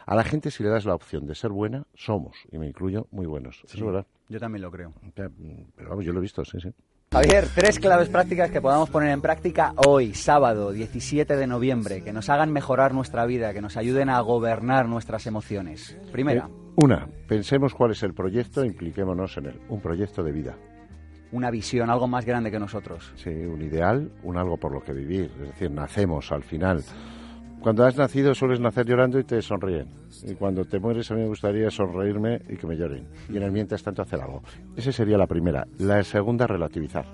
[0.06, 3.06] A la gente, si le das la opción de ser buena, somos, y me incluyo,
[3.10, 3.62] muy buenos.
[3.64, 4.06] Eso es verdad.
[4.28, 4.92] Yo también lo creo.
[5.14, 6.72] Pero vamos, yo lo he visto, sí, sí.
[7.12, 12.10] Javier, tres claves prácticas que podamos poner en práctica hoy, sábado 17 de noviembre, que
[12.10, 15.94] nos hagan mejorar nuestra vida, que nos ayuden a gobernar nuestras emociones.
[16.10, 16.48] Primera.
[16.48, 19.60] Eh, una, pensemos cuál es el proyecto e impliquémonos en él.
[19.68, 20.56] Un proyecto de vida.
[21.32, 23.12] Una visión, algo más grande que nosotros.
[23.16, 25.30] Sí, un ideal, un algo por lo que vivir.
[25.38, 26.82] Es decir, nacemos al final.
[27.62, 29.86] Cuando has nacido sueles nacer llorando y te sonríen.
[30.24, 33.06] Y cuando te mueres a mí me gustaría sonreírme y que me lloren.
[33.28, 34.42] Y en el mientras tanto hacer algo.
[34.76, 35.64] Esa sería la primera.
[35.78, 37.06] La segunda, relativizar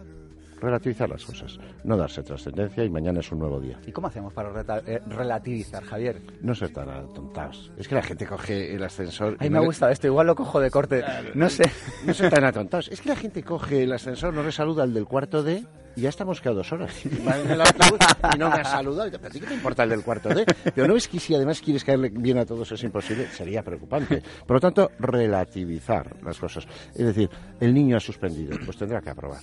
[0.61, 3.79] relativizar las cosas, no darse trascendencia y mañana es un nuevo día.
[3.87, 4.51] ¿Y cómo hacemos para
[4.87, 6.21] eh, relativizar, Javier?
[6.43, 7.71] No ser tan atontados.
[7.77, 9.37] Es que la gente coge el ascensor...
[9.39, 11.05] Ay, me ha gustado esto, igual lo cojo de corte.
[11.35, 11.63] No sé.
[12.05, 12.89] No ser tan atontados.
[12.89, 15.88] Es que la gente coge el ascensor, no le saluda al del cuarto D y
[16.01, 17.05] ya estamos quedado dos horas.
[17.05, 19.17] y no me ha saludado.
[19.17, 20.45] ¿A ti qué te importa el del cuarto D?
[20.75, 24.23] Pero no es que si además quieres caerle bien a todos es imposible, sería preocupante.
[24.47, 26.67] Por lo tanto, relativizar las cosas.
[26.95, 27.29] Es decir,
[27.61, 29.41] el niño ha suspendido, pues tendrá que aprobar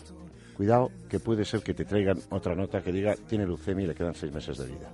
[0.55, 3.95] cuidado que puede ser que te traigan otra nota que diga tiene leucemia y le
[3.95, 4.89] quedan seis meses de vida.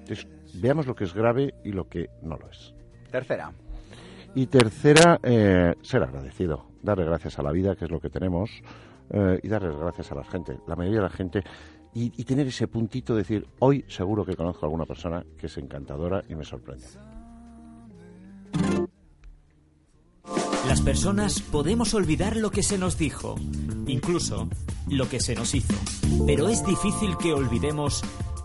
[0.00, 2.74] Entonces, veamos lo que es grave y lo que no lo es.
[3.10, 3.52] Tercera.
[4.34, 8.50] Y tercera, eh, ser agradecido, darle gracias a la vida, que es lo que tenemos,
[9.10, 11.44] eh, y darle gracias a la gente, la mayoría de la gente,
[11.94, 15.46] y, y tener ese puntito de decir, hoy seguro que conozco a alguna persona que
[15.46, 16.86] es encantadora y me sorprende.
[20.68, 23.34] Las personas podemos olvidar lo que se nos dijo,
[23.86, 24.48] incluso
[24.88, 25.74] lo que se nos hizo,
[26.26, 28.02] pero es difícil que olvidemos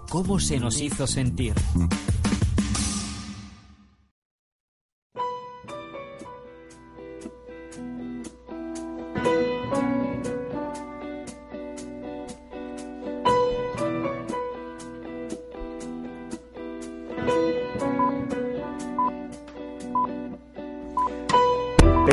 [0.10, 1.54] cómo se nos hizo sentir.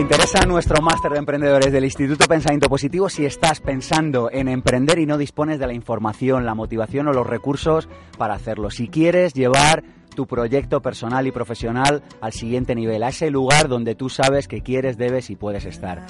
[0.07, 5.07] Interesa nuestro máster de emprendedores del Instituto Pensamiento Positivo si estás pensando en emprender y
[5.07, 8.71] no dispones de la información, la motivación o los recursos para hacerlo?
[8.71, 9.83] Si quieres llevar
[10.14, 14.61] tu proyecto personal y profesional al siguiente nivel, a ese lugar donde tú sabes que
[14.61, 16.07] quieres, debes y puedes estar.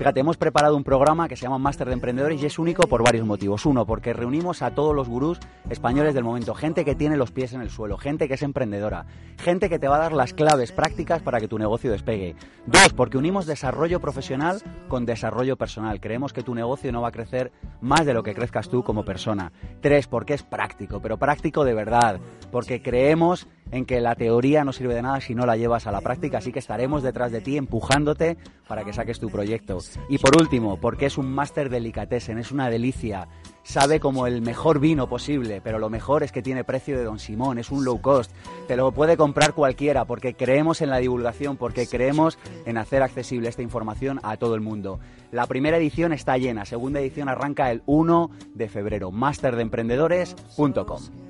[0.00, 3.04] Fíjate, hemos preparado un programa que se llama Máster de Emprendedores y es único por
[3.04, 3.66] varios motivos.
[3.66, 7.52] Uno, porque reunimos a todos los gurús españoles del momento, gente que tiene los pies
[7.52, 9.04] en el suelo, gente que es emprendedora,
[9.36, 12.34] gente que te va a dar las claves prácticas para que tu negocio despegue.
[12.64, 16.00] Dos, porque unimos desarrollo profesional con desarrollo personal.
[16.00, 19.04] Creemos que tu negocio no va a crecer más de lo que crezcas tú como
[19.04, 19.52] persona.
[19.82, 24.72] Tres, porque es práctico, pero práctico de verdad, porque creemos en que la teoría no
[24.72, 27.40] sirve de nada si no la llevas a la práctica, así que estaremos detrás de
[27.40, 28.36] ti empujándote
[28.66, 29.78] para que saques tu proyecto.
[30.08, 33.28] Y por último, porque es un máster delicatessen, es una delicia
[33.62, 37.18] sabe como el mejor vino posible, pero lo mejor es que tiene precio de Don
[37.18, 38.32] Simón, es un low cost,
[38.66, 43.48] te lo puede comprar cualquiera porque creemos en la divulgación, porque creemos en hacer accesible
[43.48, 45.00] esta información a todo el mundo.
[45.30, 51.29] La primera edición está llena, segunda edición arranca el 1 de febrero, masterdeemprendedores.com.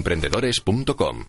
[0.01, 1.25] emprendedores.com.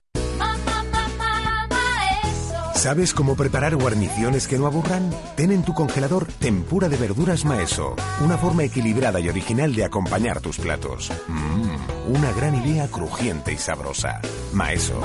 [2.75, 5.15] ¿Sabes cómo preparar guarniciones que no aburran?
[5.37, 10.41] Ten en tu congelador tempura de verduras maeso, una forma equilibrada y original de acompañar
[10.41, 11.13] tus platos.
[11.29, 14.21] Mmm, una gran idea crujiente y sabrosa.
[14.53, 15.01] Maeso.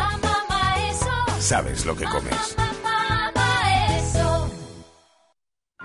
[1.39, 2.66] Sabes lo que comes.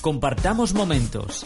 [0.00, 1.44] Compartamos momentos.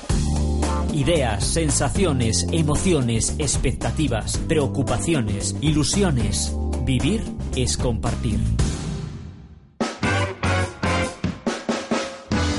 [0.92, 6.54] Ideas, sensaciones, emociones, expectativas, preocupaciones, ilusiones.
[6.84, 7.22] Vivir
[7.56, 8.38] es compartir.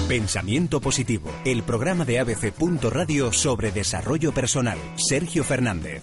[0.10, 2.54] Pensamiento Positivo, el programa de ABC.
[2.90, 4.78] Radio sobre desarrollo personal.
[4.98, 6.02] Sergio Fernández.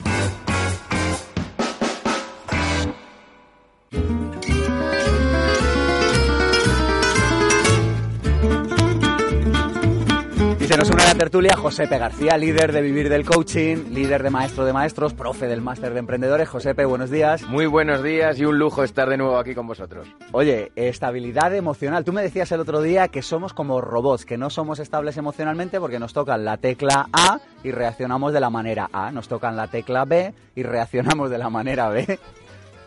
[10.76, 14.72] Nos une la tertulia Josepe García, líder de Vivir del Coaching, líder de Maestro de
[14.72, 16.48] Maestros, profe del Máster de Emprendedores.
[16.48, 17.42] Josepe, buenos días.
[17.42, 20.08] Muy buenos días y un lujo estar de nuevo aquí con vosotros.
[20.32, 22.04] Oye, estabilidad emocional.
[22.04, 25.78] Tú me decías el otro día que somos como robots, que no somos estables emocionalmente
[25.78, 29.66] porque nos tocan la tecla A y reaccionamos de la manera A, nos tocan la
[29.66, 32.18] tecla B y reaccionamos de la manera B.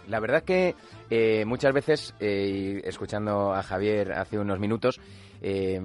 [0.08, 0.76] La verdad que
[1.12, 5.00] eh, muchas veces, eh, escuchando a Javier hace unos minutos,
[5.41, 5.82] eh,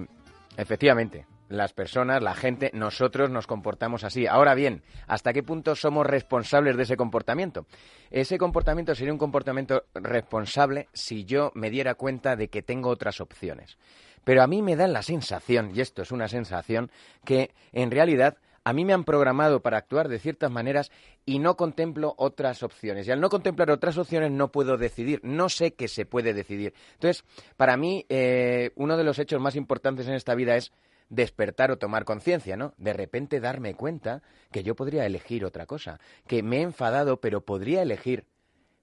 [0.57, 4.25] efectivamente, las personas, la gente, nosotros nos comportamos así.
[4.27, 7.65] Ahora bien, ¿hasta qué punto somos responsables de ese comportamiento?
[8.09, 13.21] Ese comportamiento sería un comportamiento responsable si yo me diera cuenta de que tengo otras
[13.21, 13.77] opciones.
[14.23, 16.91] Pero a mí me da la sensación, y esto es una sensación,
[17.25, 20.91] que en realidad a mí me han programado para actuar de ciertas maneras
[21.25, 23.07] y no contemplo otras opciones.
[23.07, 26.73] Y al no contemplar otras opciones no puedo decidir, no sé qué se puede decidir.
[26.93, 27.23] Entonces,
[27.57, 30.71] para mí, eh, uno de los hechos más importantes en esta vida es
[31.11, 32.73] despertar o tomar conciencia, ¿no?
[32.77, 37.41] De repente darme cuenta que yo podría elegir otra cosa, que me he enfadado, pero
[37.41, 38.25] podría elegir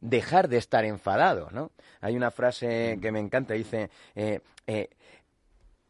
[0.01, 1.73] dejar de estar enfadado, ¿no?
[2.01, 4.91] Hay una frase que me encanta, dice, eh, eh,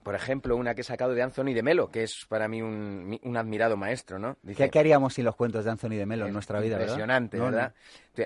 [0.09, 3.37] por ejemplo, una que he sacado de Anthony de Melo, que es para mí un,
[3.37, 4.38] admirado maestro, ¿no?
[4.42, 7.75] Dice, ¿Qué, haríamos sin los cuentos de Anthony de Melo en nuestra vida, Impresionante, ¿verdad?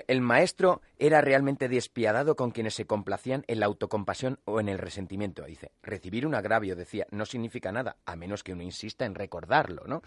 [0.07, 4.77] El maestro era realmente despiadado con quienes se complacían en la autocompasión o en el
[4.77, 5.43] resentimiento.
[5.43, 9.83] Dice, recibir un agravio, decía, no significa nada, a menos que uno insista en recordarlo,
[9.85, 10.03] ¿no?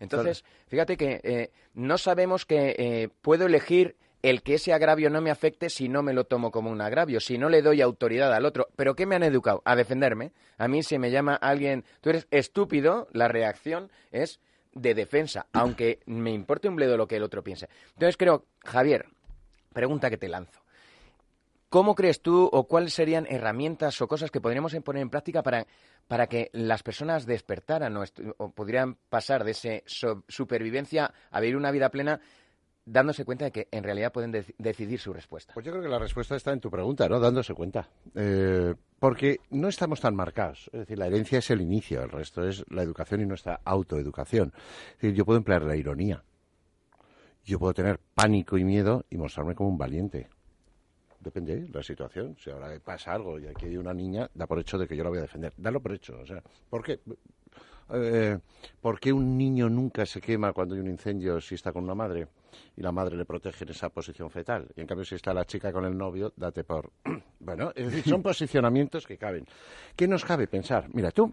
[0.00, 5.20] Entonces, fíjate que eh, no sabemos que eh, puedo elegir el que ese agravio no
[5.20, 8.32] me afecte si no me lo tomo como un agravio, si no le doy autoridad
[8.32, 8.68] al otro.
[8.76, 9.62] ¿Pero qué me han educado?
[9.64, 10.32] A defenderme.
[10.56, 14.40] A mí si me llama alguien, tú eres estúpido, la reacción es
[14.72, 17.68] de defensa, aunque me importe un bledo lo que el otro piense.
[17.94, 19.06] Entonces creo, Javier,
[19.72, 20.60] pregunta que te lanzo.
[21.68, 25.66] ¿Cómo crees tú o cuáles serían herramientas o cosas que podríamos poner en práctica para,
[26.06, 28.04] para que las personas despertaran o,
[28.38, 29.70] o pudieran pasar de esa
[30.28, 32.20] supervivencia a vivir una vida plena
[32.90, 35.52] dándose cuenta de que en realidad pueden decidir su respuesta?
[35.54, 37.20] Pues yo creo que la respuesta está en tu pregunta, ¿no?
[37.20, 37.88] Dándose cuenta.
[38.14, 40.70] Eh, porque no estamos tan marcados.
[40.72, 44.52] Es decir, la herencia es el inicio, el resto es la educación y nuestra autoeducación.
[44.92, 46.22] Es decir, yo puedo emplear la ironía.
[47.44, 50.28] Yo puedo tener pánico y miedo y mostrarme como un valiente.
[51.20, 52.36] Depende de la situación.
[52.38, 55.02] Si ahora pasa algo y aquí hay una niña, da por hecho de que yo
[55.02, 55.52] la voy a defender.
[55.56, 56.18] Dalo por hecho.
[56.20, 57.00] O sea, ¿por qué?
[57.90, 58.38] eh,
[58.80, 61.94] ¿por qué un niño nunca se quema cuando hay un incendio si está con una
[61.94, 62.28] madre?
[62.76, 64.68] Y la madre le protege en esa posición fetal.
[64.76, 66.92] Y en cambio, si está la chica con el novio, date por.
[67.40, 69.46] bueno, es decir, son posicionamientos que caben.
[69.96, 70.88] ¿Qué nos cabe pensar?
[70.92, 71.32] Mira, tú,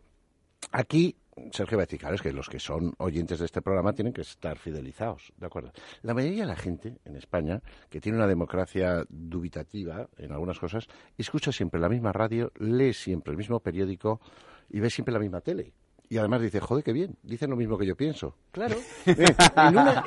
[0.72, 1.16] aquí
[1.52, 5.34] Sergio claro, es que los que son oyentes de este programa tienen que estar fidelizados,
[5.36, 5.74] ¿de acuerdo?
[6.02, 10.88] La mayoría de la gente en España, que tiene una democracia dubitativa en algunas cosas,
[11.18, 14.22] escucha siempre la misma radio, lee siempre el mismo periódico
[14.70, 15.74] y ve siempre la misma tele.
[16.10, 18.36] Y además dice, joder, qué bien, dicen lo mismo que yo pienso.
[18.52, 18.78] Claro.
[19.06, 20.04] en, una,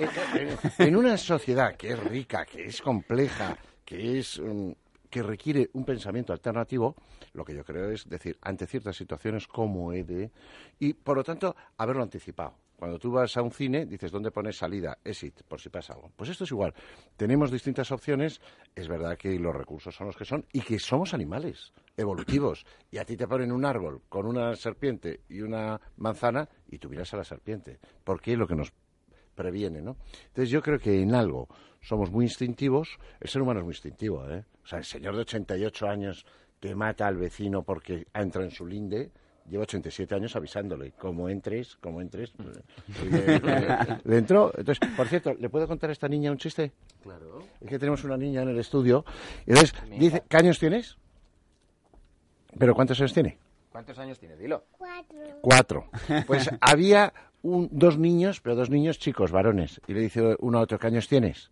[0.78, 4.40] en, una sociedad que es rica, que es compleja, que es...
[4.40, 4.72] mm,
[5.10, 6.94] que requiere un pensamiento alternativo,
[7.32, 10.30] lo que yo creo es decir, ante ciertas situaciones, cómo he de.
[10.78, 12.54] Y, por lo tanto, haberlo anticipado.
[12.78, 14.98] Cuando tú vas a un cine, dices, ¿dónde pones salida?
[15.02, 16.12] Exit, por si pasa algo.
[16.14, 16.72] Pues esto es igual.
[17.16, 18.40] Tenemos distintas opciones.
[18.72, 22.64] Es verdad que los recursos son los que son y que somos animales evolutivos.
[22.92, 26.88] Y a ti te ponen un árbol con una serpiente y una manzana y tú
[26.88, 27.80] miras a la serpiente.
[28.04, 28.72] Porque es lo que nos
[29.34, 29.96] previene, ¿no?
[30.28, 31.48] Entonces yo creo que en algo
[31.80, 32.96] somos muy instintivos.
[33.18, 34.44] El ser humano es muy instintivo, ¿eh?
[34.62, 36.24] O sea, el señor de 88 años
[36.60, 39.10] que mata al vecino porque ha entrado en su linde,
[39.50, 42.56] lleva 87 años avisándole, como entres, como entres, pues,
[43.10, 44.52] le, le- le entró.
[44.56, 46.72] Entonces, por cierto, ¿le puedo contar a esta niña un chiste?
[47.02, 47.40] Claro.
[47.60, 49.04] Es que tenemos una niña en el estudio.
[49.46, 50.96] Y entonces, dice, ¿qué años tienes?
[52.58, 53.38] ¿Pero cuántos años tiene?
[53.70, 54.38] ¿Cuántos años tienes?
[54.38, 54.64] Dilo.
[55.40, 55.90] Cuatro.
[56.26, 59.80] Pues había un- dos niños, pero dos niños chicos, varones.
[59.86, 61.50] Y le dice uno a otro, ¿qué años tienes?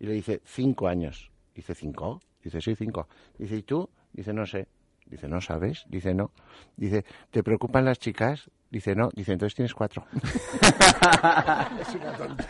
[0.00, 1.30] Y le dice, cinco años.
[1.54, 2.20] Dice, ¿cinco?
[2.42, 3.08] Dice, sí, cinco.
[3.38, 3.88] Dice, ¿y tú?
[4.12, 4.66] Dice, no sé.
[5.08, 5.84] Dice, ¿no sabes?
[5.88, 6.30] Dice, no.
[6.76, 8.50] Dice, ¿te preocupan las chicas?
[8.70, 9.08] Dice, no.
[9.14, 10.04] Dice, entonces tienes cuatro.
[11.80, 12.46] es una tonta.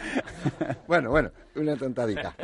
[0.88, 2.34] Bueno, bueno, una tontadita.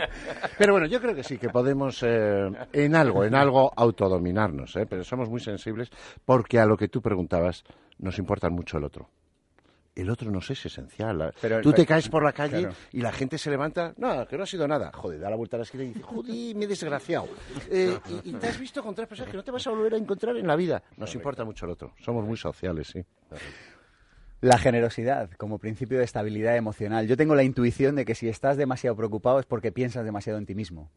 [0.57, 4.87] Pero bueno, yo creo que sí, que podemos eh, en algo, en algo autodominarnos, ¿eh?
[4.89, 5.91] pero somos muy sensibles
[6.25, 7.65] porque a lo que tú preguntabas
[7.99, 9.09] nos importa mucho el otro.
[9.95, 11.33] El otro nos es esencial.
[11.41, 12.75] Pero- tú te pero- caes por la calle claro.
[12.93, 14.91] y la gente se levanta, no, que no ha sido nada.
[14.93, 17.29] Joder, da la vuelta a la esquina y dice, joder, me he desgraciado.
[17.71, 19.95] Eh, y, y te has visto con tres personas que no te vas a volver
[19.95, 20.83] a encontrar en la vida.
[20.97, 21.95] Nos importa mucho el otro.
[22.01, 23.05] Somos muy sociales, sí.
[24.41, 27.07] La generosidad como principio de estabilidad emocional.
[27.07, 30.45] Yo tengo la intuición de que si estás demasiado preocupado es porque piensas demasiado en
[30.47, 30.91] ti mismo.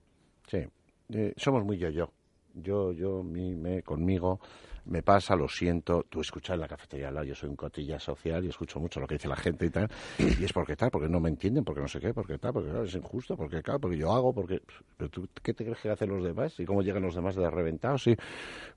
[0.47, 0.65] Sí,
[1.09, 2.11] eh, somos muy yo-yo.
[2.55, 4.39] Yo, yo, mi, me, conmigo,
[4.87, 6.05] me pasa, lo siento.
[6.09, 8.99] Tú escuchas en la cafetería al lado, yo soy un cotilla social y escucho mucho
[8.99, 9.89] lo que dice la gente y tal.
[10.17, 12.69] Y es porque tal, porque no me entienden, porque no sé qué, porque tal, porque
[12.69, 14.61] claro, es injusto, porque claro, porque yo hago, porque...
[14.97, 16.59] Pero tú, ¿qué te crees que hacen los demás?
[16.59, 18.07] ¿Y cómo llegan los demás de reventados?
[18.07, 18.11] Y,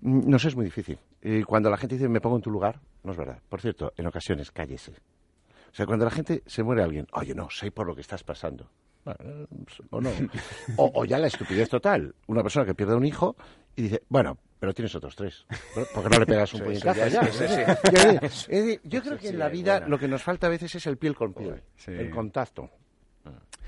[0.00, 0.98] mm, no sé, es muy difícil.
[1.22, 3.40] Y cuando la gente dice, me pongo en tu lugar, no es verdad.
[3.48, 4.92] Por cierto, en ocasiones, cállese.
[4.92, 8.24] O sea, cuando la gente se muere alguien, oye, no, sé por lo que estás
[8.24, 8.68] pasando.
[9.04, 9.46] Bueno,
[9.90, 10.10] o no.
[10.76, 12.14] O, o ya la estupidez total.
[12.26, 13.36] Una persona que pierde un hijo
[13.76, 15.44] y dice, bueno, pero tienes otros tres.
[15.74, 15.82] ¿no?
[15.92, 18.28] ¿Por qué no le pegas un puñetazo sí, ya?
[18.28, 18.80] sí, sí.
[18.84, 19.88] Yo creo que en la vida bueno.
[19.88, 21.90] lo que nos falta a veces es el piel con piel, Sí.
[21.90, 22.70] el contacto.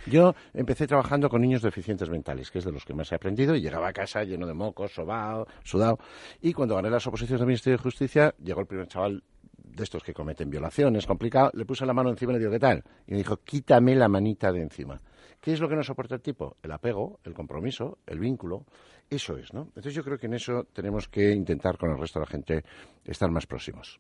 [0.06, 3.54] Yo empecé trabajando con niños deficientes mentales, que es de los que más he aprendido,
[3.54, 5.98] y llegaba a casa lleno de mocos, sobao, sudado.
[6.40, 9.22] Y cuando gané las oposiciones del Ministerio de Justicia, llegó el primer chaval
[9.56, 12.58] de estos que cometen violaciones, complicado, le puse la mano encima y le digo, ¿qué
[12.58, 12.82] tal?
[13.06, 15.00] Y me dijo, quítame la manita de encima.
[15.42, 16.56] ¿Qué es lo que no soporta el tipo?
[16.62, 18.64] El apego, el compromiso, el vínculo.
[19.10, 19.62] Eso es, ¿no?
[19.62, 22.64] Entonces yo creo que en eso tenemos que intentar con el resto de la gente
[23.04, 23.98] estar más próximos.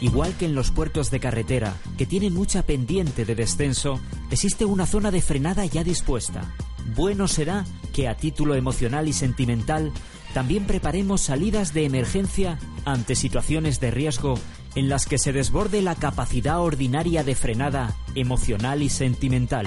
[0.00, 4.86] Igual que en los puertos de carretera, que tienen mucha pendiente de descenso, existe una
[4.86, 6.54] zona de frenada ya dispuesta.
[6.94, 9.92] Bueno será que a título emocional y sentimental
[10.32, 14.34] también preparemos salidas de emergencia ante situaciones de riesgo
[14.76, 19.66] en las que se desborde la capacidad ordinaria de frenada emocional y sentimental.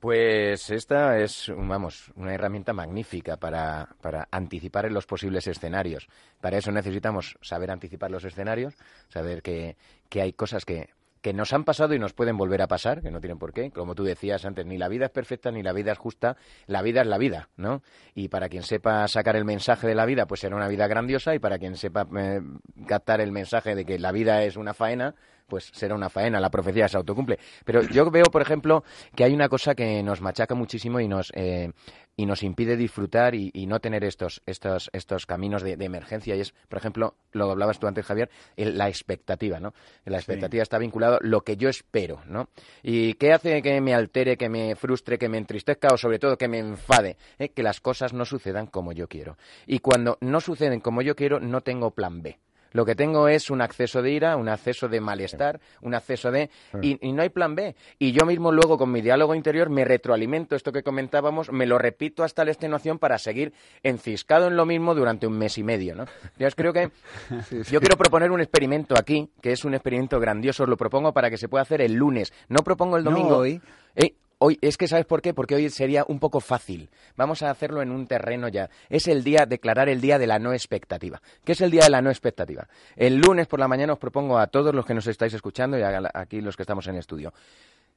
[0.00, 6.08] Pues esta es, vamos, una herramienta magnífica para, para anticipar en los posibles escenarios.
[6.40, 8.74] Para eso necesitamos saber anticipar los escenarios,
[9.08, 9.76] saber que,
[10.08, 13.10] que hay cosas que, que nos han pasado y nos pueden volver a pasar, que
[13.10, 13.70] no tienen por qué.
[13.70, 16.82] Como tú decías antes, ni la vida es perfecta ni la vida es justa, la
[16.82, 17.82] vida es la vida, ¿no?
[18.14, 21.34] Y para quien sepa sacar el mensaje de la vida, pues será una vida grandiosa,
[21.34, 22.40] y para quien sepa eh,
[22.86, 25.14] captar el mensaje de que la vida es una faena,
[25.48, 27.38] pues será una faena, la profecía se autocumple.
[27.64, 28.84] Pero yo veo, por ejemplo,
[29.16, 31.72] que hay una cosa que nos machaca muchísimo y nos, eh,
[32.16, 36.34] y nos impide disfrutar y, y no tener estos, estos, estos caminos de, de emergencia.
[36.36, 39.72] Y es, por ejemplo, lo hablabas tú antes, Javier, el- la expectativa, ¿no?
[40.04, 42.48] La expectativa está vinculado a lo que yo espero, ¿no?
[42.82, 46.36] ¿Y qué hace que me altere, que me frustre, que me entristezca o sobre todo
[46.36, 47.16] que me enfade?
[47.38, 47.50] ¿Eh?
[47.50, 49.38] Que las cosas no sucedan como yo quiero.
[49.66, 52.38] Y cuando no suceden como yo quiero, no tengo plan B.
[52.72, 56.50] Lo que tengo es un acceso de ira, un acceso de malestar, un acceso de...
[56.82, 57.74] Y, y no hay plan B.
[57.98, 61.78] Y yo mismo luego con mi diálogo interior me retroalimento esto que comentábamos, me lo
[61.78, 63.52] repito hasta la extenuación para seguir
[63.82, 66.04] enciscado en lo mismo durante un mes y medio, ¿no?
[66.38, 66.90] Yo creo que...
[67.70, 71.30] Yo quiero proponer un experimento aquí, que es un experimento grandioso, os lo propongo para
[71.30, 72.32] que se pueda hacer el lunes.
[72.48, 73.36] No propongo el No domingo.
[73.38, 73.60] hoy.
[73.96, 75.34] Eh, Hoy, es que ¿sabes por qué?
[75.34, 76.88] Porque hoy sería un poco fácil.
[77.16, 78.70] Vamos a hacerlo en un terreno ya.
[78.88, 81.20] Es el día, declarar el día de la no expectativa.
[81.44, 82.68] ¿Qué es el día de la no expectativa?
[82.94, 85.82] El lunes por la mañana os propongo a todos los que nos estáis escuchando y
[85.82, 87.32] a- aquí los que estamos en el estudio.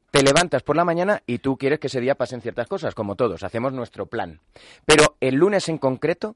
[0.09, 3.15] Te levantas por la mañana y tú quieres que ese día pasen ciertas cosas, como
[3.15, 4.39] todos, hacemos nuestro plan.
[4.85, 6.35] Pero el lunes en concreto,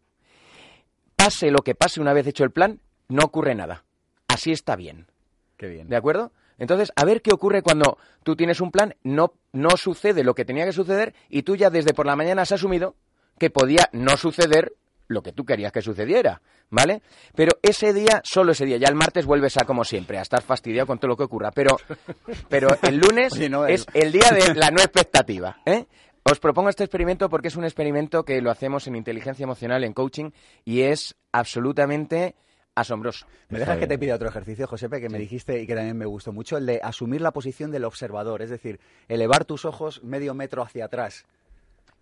[1.15, 2.79] pase lo que pase una vez hecho el plan,
[3.09, 3.83] no ocurre nada.
[4.27, 5.07] Así está bien.
[5.57, 5.89] Qué bien.
[5.89, 6.31] ¿De acuerdo?
[6.57, 10.45] Entonces, a ver qué ocurre cuando tú tienes un plan, no, no sucede lo que
[10.45, 12.95] tenía que suceder y tú ya desde por la mañana has asumido
[13.37, 14.73] que podía no suceder
[15.07, 16.41] lo que tú querías que sucediera,
[16.71, 17.01] ¿vale?
[17.35, 20.41] Pero ese día, solo ese día, ya el martes vuelves a como siempre, a estar
[20.41, 21.77] fastidiado con todo lo que ocurra, pero,
[22.49, 25.85] pero el lunes Oye, no, el- es el día de la no expectativa, ¿eh?
[26.23, 29.93] Os propongo este experimento porque es un experimento que lo hacemos en inteligencia emocional, en
[29.93, 30.31] coaching,
[30.63, 32.33] y es absolutamente
[32.75, 33.25] asombroso.
[33.49, 36.05] ¿Me dejas que te pida otro ejercicio, Josepe, que me dijiste y que también me
[36.05, 36.57] gustó mucho?
[36.57, 40.85] El de asumir la posición del observador, es decir, elevar tus ojos medio metro hacia
[40.85, 41.25] atrás.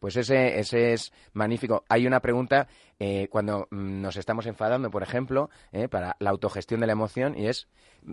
[0.04, 1.86] Pues ese, ese es magnífico.
[1.88, 2.68] Hay una pregunta
[3.00, 7.38] eh, cuando mm, nos estamos enfadando, por ejemplo, eh, para la autogestión de la emoción,
[7.38, 7.70] y es,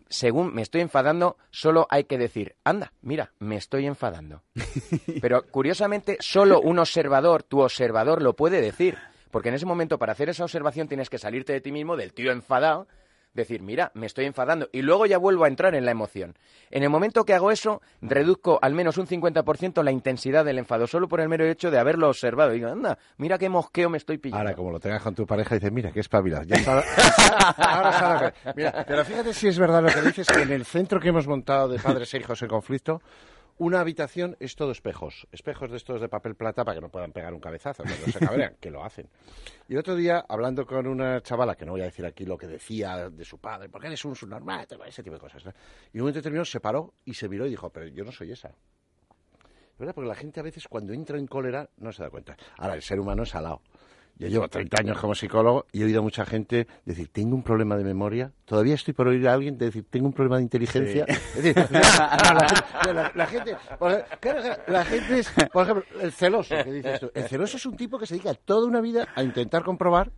[0.09, 4.45] según me estoy enfadando, solo hay que decir, anda, mira, me estoy enfadando.
[5.21, 8.97] Pero curiosamente, solo un observador, tu observador, lo puede decir.
[9.31, 12.13] Porque en ese momento, para hacer esa observación, tienes que salirte de ti mismo, del
[12.13, 12.87] tío enfadado,
[13.33, 16.37] decir, mira, me estoy enfadando, y luego ya vuelvo a entrar en la emoción.
[16.73, 20.89] En el momento que hago eso, reduzco al menos un 50% la intensidad del enfado,
[20.89, 22.51] solo por el mero hecho de haberlo observado.
[22.53, 24.41] Y digo, anda, mira qué mosqueo me estoy pillando.
[24.41, 26.43] Ahora, como lo tengas con tu pareja, dices, mira, qué espabilado.
[26.43, 26.83] Ya está-
[27.57, 31.11] ahora Mira, pero fíjate si es verdad lo que dices, que en el centro que
[31.11, 33.01] hemos montado de padres e hijos en conflicto,
[33.61, 35.29] una habitación es todo espejos.
[35.33, 38.19] Espejos de estos de papel plata para que no puedan pegar un cabezazo, cuando se
[38.19, 39.07] cabrean, que lo hacen.
[39.69, 42.39] Y el otro día, hablando con una chavala, que no voy a decir aquí lo
[42.39, 45.45] que decía de su padre, porque eres un subnormal, ese tipo de cosas.
[45.45, 45.51] ¿no?
[45.93, 48.13] Y en un momento determinado se paró y se miró y dijo, pero yo no
[48.13, 48.49] soy esa.
[48.49, 52.39] Es verdad, porque la gente a veces cuando entra en cólera no se da cuenta.
[52.57, 53.61] Ahora, el ser humano es salado.
[54.19, 57.43] Yo llevo 30 años como psicólogo y he oído a mucha gente decir, tengo un
[57.43, 58.33] problema de memoria.
[58.45, 61.05] Todavía estoy por oír a alguien decir, tengo un problema de inteligencia.
[61.09, 62.35] Es decir, no,
[63.15, 63.57] la, gente-
[64.67, 67.11] la gente es, por ejemplo, el celoso, que dices tú.
[67.15, 70.11] El celoso es un tipo que se dedica toda una vida a intentar comprobar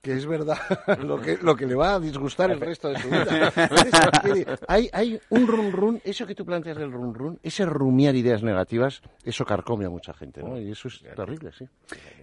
[0.00, 0.58] que es verdad
[1.02, 3.52] lo que, lo que le va a disgustar el resto de su vida.
[4.68, 8.42] Hay, hay un run run, eso que tú planteas del run run, ese rumiar ideas
[8.42, 10.58] negativas, eso carcome a mucha gente, ¿no?
[10.58, 11.66] Y eso es terrible, sí.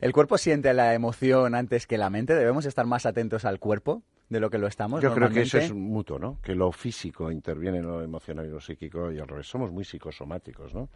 [0.01, 2.35] ¿El cuerpo siente la emoción antes que la mente?
[2.35, 5.57] ¿Debemos estar más atentos al cuerpo de lo que lo estamos Yo creo que eso
[5.57, 6.39] es mutuo, ¿no?
[6.41, 9.47] Que lo físico interviene en lo emocional y lo psíquico y al revés.
[9.47, 10.89] Somos muy psicosomáticos, ¿no?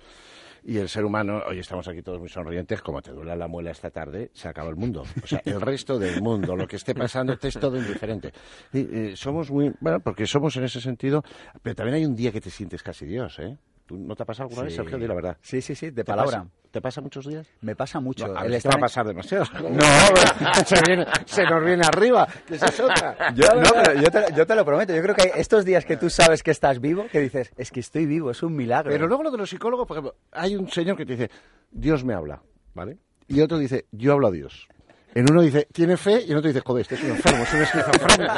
[0.65, 3.71] Y el ser humano, hoy estamos aquí todos muy sonrientes, como te duele la muela
[3.71, 5.03] esta tarde, se acaba el mundo.
[5.21, 8.31] O sea, el resto del mundo, lo que esté pasando, te es todo indiferente.
[8.71, 11.21] Y, eh, somos muy, bueno, porque somos en ese sentido,
[11.61, 13.57] pero también hay un día que te sientes casi Dios, ¿eh?
[13.85, 14.75] ¿Tú no te ha pasado alguna vez.
[14.75, 14.97] Sergio?
[14.97, 15.37] Di la verdad.
[15.41, 16.43] Sí, sí, sí, de ¿Te palabra.
[16.43, 17.45] pasa- ¿Te pasa muchos días?
[17.61, 18.25] Me pasa mucho.
[18.33, 19.45] No, a te va a pasar demasiado.
[19.69, 19.83] No,
[20.65, 23.31] se, viene- se nos viene arriba, que esa es otra.
[23.35, 24.91] Yo, no, pero yo te, yo te lo prometo.
[24.95, 27.69] Yo creo que hay estos días que tú sabes que estás vivo, que dices, es
[27.69, 28.89] que estoy vivo, es un milagro.
[28.91, 31.29] Pero luego lo de los psicólogos, por ejemplo, hay un señor que te dice,
[31.69, 32.41] Dios me habla,
[32.73, 32.97] ¿vale?
[33.27, 34.67] Y otro dice, yo hablo a Dios.
[35.15, 37.53] En uno dice, tiene fe, y en otro dice, joder, este es un enfermo, es
[37.53, 38.33] un esquizofrénico.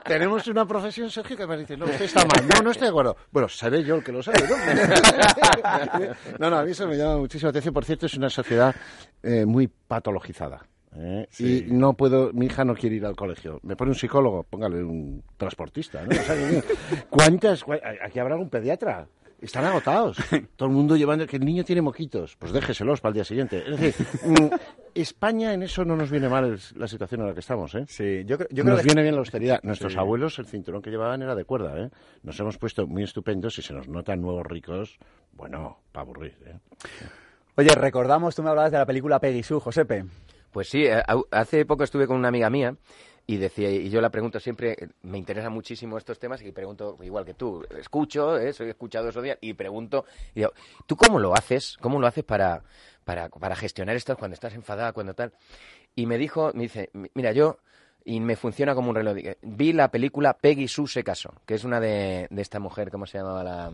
[0.04, 2.46] Tenemos una profesión, Sergio, que me dice, no, usted está mal.
[2.48, 3.16] No, no estoy de acuerdo.
[3.30, 4.56] Bueno, seré yo el que lo sabe, ¿no?
[6.38, 7.74] no, no, a mí eso me llama muchísimo la atención.
[7.74, 8.74] Por cierto, es una sociedad
[9.22, 10.66] eh, muy patologizada.
[10.96, 11.26] ¿eh?
[11.30, 11.66] Sí.
[11.68, 13.60] Y no puedo, mi hija no quiere ir al colegio.
[13.62, 16.10] Me pone un psicólogo, póngale un transportista, ¿no?
[16.10, 16.64] O sea, que-
[17.10, 17.64] ¿Cuántas?
[18.04, 19.06] Aquí habrá un pediatra.
[19.40, 20.18] Están agotados.
[20.56, 22.36] Todo el mundo llevando que el niño tiene moquitos.
[22.38, 23.62] Pues déjeselos para el día siguiente.
[23.66, 24.06] Es decir,
[24.94, 27.84] España en eso no nos viene mal el- la situación en la que estamos, ¿eh?
[27.88, 28.86] Sí, yo, creo- yo creo nos que...
[28.86, 29.60] viene bien la austeridad.
[29.62, 29.98] Nuestros Sí.
[29.98, 31.90] abuelos, el cinturón que llevaban era de cuerda, ¿eh?
[32.22, 34.98] Nos hemos puesto muy estupendos y se nos notan nuevos ricos.
[35.32, 36.58] Bueno, para aburrir, ¿eh?
[37.56, 40.04] Oye, recordamos, tú me hablabas de la película Peggy Sue, Josepe.
[40.50, 42.74] Pues sí, eh, hace poco estuve con una amiga mía
[43.32, 47.24] y decía, y yo la pregunto siempre, me interesan muchísimo estos temas y pregunto, igual
[47.24, 50.04] que tú, escucho, eh, soy escuchado esos días y pregunto,
[50.34, 50.52] y digo,
[50.86, 51.76] ¿tú cómo lo haces?
[51.80, 52.64] ¿Cómo lo haces para,
[53.04, 55.32] para, para gestionar esto cuando estás enfadada, cuando tal?
[55.94, 57.58] Y me dijo, me dice, "Mi- mira, yo,
[58.04, 61.62] y me funciona como un reloj, vi la película Peggy Sue se casó, que es
[61.62, 63.72] una de, de esta mujer, ¿cómo se llamaba la...?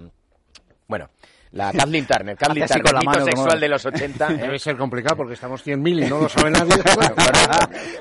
[0.89, 1.09] Bueno,
[1.53, 4.33] La Kathleen Turner, Kathleen Turner, con la mito mano, sexual como- de los 80.
[4.33, 4.37] ¿eh?
[4.43, 6.75] Debe ser complicado porque estamos 100.000 y no lo sabe nadie.
[6.97, 7.15] Bueno,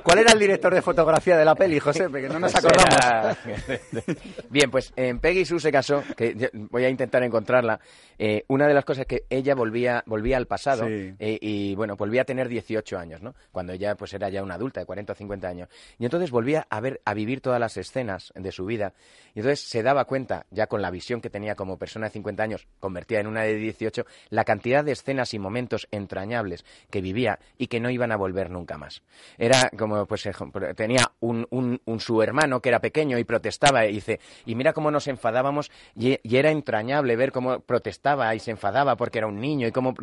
[0.03, 2.09] ¿Cuál era el director de fotografía de la peli, José?
[2.09, 2.93] Porque no nos acordamos.
[2.95, 3.37] era-
[4.49, 7.79] Bien, pues en Peggy Sue se casó, que voy a intentar encontrarla.
[8.17, 11.13] eh, una de las cosas que ella volvía, volvía al pasado Sí.
[11.19, 13.35] eh, y, bueno, volvía a tener 18 años, ¿no?
[13.51, 15.69] Cuando ella pues era ya una adulta de 40 o 50 años.
[15.99, 18.93] Y entonces volvía a ver, a vivir todas las escenas de su vida.
[19.33, 22.43] Y entonces se daba cuenta, ya con la visión que tenía como persona de 50
[22.43, 27.39] años, convertida en una de 18, la cantidad de escenas y momentos entrañables que vivía
[27.57, 29.01] y que no iban a volver nunca más.
[29.37, 33.85] Era como, pues, ejemplo, tenía un, un, un su hermano que era pequeño y protestaba
[33.85, 38.51] y dice, y mira cómo nos enfadábamos y, era entrañable ver cómo protestaba y se
[38.51, 39.93] enfadaba porque era un niño y cómo...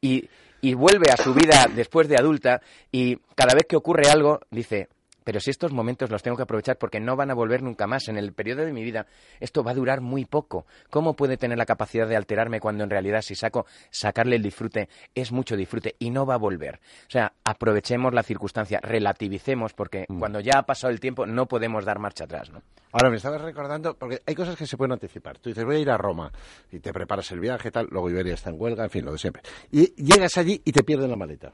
[0.00, 0.28] y
[0.74, 2.60] vuelve a su vida después de adulta
[2.90, 4.88] y cada vez que ocurre algo dice,
[5.26, 8.06] pero si estos momentos los tengo que aprovechar porque no van a volver nunca más.
[8.06, 9.06] En el periodo de mi vida
[9.40, 10.66] esto va a durar muy poco.
[10.88, 14.88] ¿Cómo puede tener la capacidad de alterarme cuando en realidad si saco sacarle el disfrute
[15.16, 16.76] es mucho disfrute y no va a volver?
[17.08, 21.84] O sea, aprovechemos la circunstancia, relativicemos porque cuando ya ha pasado el tiempo no podemos
[21.84, 22.62] dar marcha atrás, ¿no?
[22.92, 25.38] Ahora me estabas recordando, porque hay cosas que se pueden anticipar.
[25.38, 26.30] Tú dices, voy a ir a Roma
[26.70, 29.18] y te preparas el viaje, tal, luego Iberia está en huelga, en fin, lo de
[29.18, 29.42] siempre.
[29.72, 31.52] Y llegas allí y te pierden la maleta.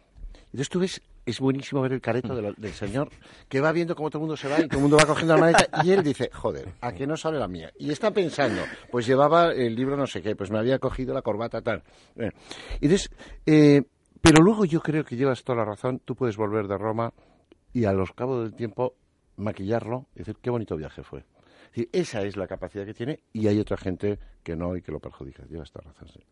[0.52, 3.08] Entonces tú ves, es buenísimo ver el careto de la- del señor
[3.48, 5.34] que va viendo cómo todo el mundo se va y todo el mundo va cogiendo
[5.34, 7.70] la maleta y él dice, joder, ¿a que no sale la mía?
[7.78, 11.22] Y está pensando, pues llevaba el libro no sé qué, pues me había cogido la
[11.22, 11.82] corbata tal.
[12.16, 12.30] Eh,
[12.80, 13.08] entonces,
[13.46, 13.82] eh,
[14.20, 17.12] pero luego yo creo que llevas toda la razón, tú puedes volver de Roma
[17.72, 18.94] y a los cabos del tiempo
[19.36, 21.20] maquillarlo y decir, qué bonito viaje fue.
[21.20, 24.82] Es decir, esa es la capacidad que tiene y hay otra gente que no y
[24.82, 25.44] que lo perjudica.
[25.46, 26.22] Llevas toda la razón, sí.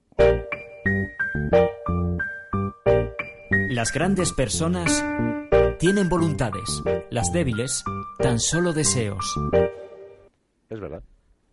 [3.70, 5.04] Las grandes personas
[5.78, 7.84] tienen voluntades, las débiles
[8.18, 9.24] tan solo deseos.
[10.68, 11.04] Es verdad.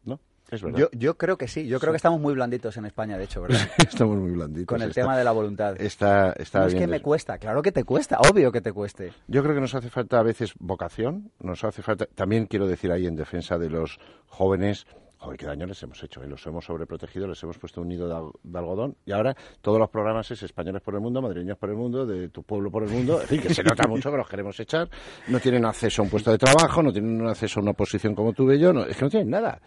[0.04, 0.20] ¿No?
[0.50, 0.80] Es verdad.
[0.80, 3.44] Yo, yo creo que sí, yo creo que estamos muy blanditos en España, de hecho,
[3.44, 3.62] ¿verdad?
[3.78, 4.66] Estamos muy blanditos.
[4.66, 5.80] Con el Está- tema de la voluntad.
[5.80, 9.14] Está, está No es que me cuesta, claro que te cuesta, obvio que te cueste.
[9.28, 12.92] Yo creo que nos hace falta a veces vocación, nos hace falta, también quiero decir
[12.92, 14.88] ahí en defensa de los jóvenes,
[15.18, 16.28] joder, qué daño les hemos hecho, ¿eh?
[16.28, 19.90] los hemos sobreprotegido, les hemos puesto un nido de, de algodón y ahora todos los
[19.90, 22.90] programas es españoles por el mundo, madrileños por el mundo, de tu pueblo por el
[22.90, 24.90] mundo, en fin, que se nota mucho que los queremos echar,
[25.28, 28.34] no tienen acceso a un puesto de trabajo, no tienen acceso a una posición como
[28.34, 29.62] tuve yo, no, es que no tienen nada.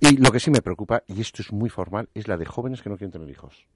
[0.00, 2.82] Y lo que sí me preocupa, y esto es muy formal, es la de jóvenes
[2.82, 3.66] que no quieren tener hijos.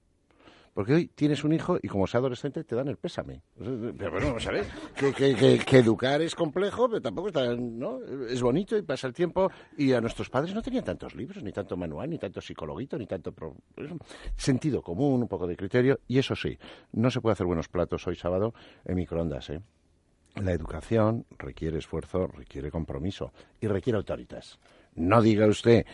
[0.73, 3.43] Porque hoy tienes un hijo y como sea adolescente te dan el pésame.
[3.55, 4.67] Pero bueno, ¿sabes?
[4.95, 7.99] Que, que, que, educar es complejo, pero tampoco está, ¿no?
[8.27, 9.51] Es bonito y pasa el tiempo.
[9.77, 13.05] Y a nuestros padres no tenían tantos libros, ni tanto manual, ni tanto psicologuito, ni
[13.05, 13.33] tanto...
[14.35, 15.99] Sentido común, un poco de criterio.
[16.07, 16.57] Y eso sí,
[16.91, 18.53] no se puede hacer buenos platos hoy sábado
[18.85, 19.61] en microondas, ¿eh?
[20.35, 24.59] La educación requiere esfuerzo, requiere compromiso y requiere autoritas.
[24.95, 25.85] No diga usted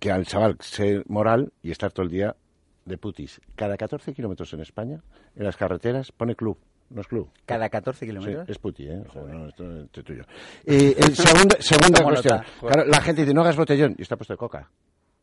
[0.00, 2.36] que al chaval ser moral y estar todo el día
[2.84, 3.40] de putis.
[3.56, 5.02] Cada 14 kilómetros en España,
[5.36, 6.58] en las carreteras, pone club.
[6.90, 7.30] No es club.
[7.46, 8.48] Cada 14 Sí, kilómetros.
[8.48, 9.02] es puti, ¿eh?
[9.14, 9.64] No, esto
[10.00, 10.22] es tuyo.
[10.66, 12.42] Eh, el segunda cuestión.
[12.60, 12.74] Joder.
[12.74, 14.70] Claro, la gente dice, no hagas botellón, y está puesto de coca.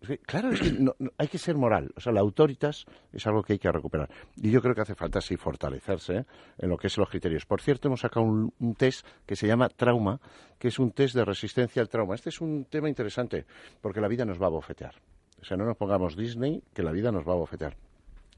[0.01, 1.91] Es que, claro, es que no- no- hay que ser moral.
[1.95, 4.09] O sea, la autoritas es algo que hay que recuperar.
[4.38, 6.26] Y yo creo que hace falta, sí, fortalecerse ¿eh?
[6.57, 7.45] en lo que es los criterios.
[7.45, 10.20] Por cierto, hemos sacado un, un test que se llama Trauma,
[10.57, 12.16] que es un test de resistencia al trauma.
[12.16, 13.45] Este es un tema interesante,
[13.80, 14.95] porque la vida nos va a bofetear.
[15.42, 17.76] O sea, no nos pongamos Disney, que la vida nos va a bofetear.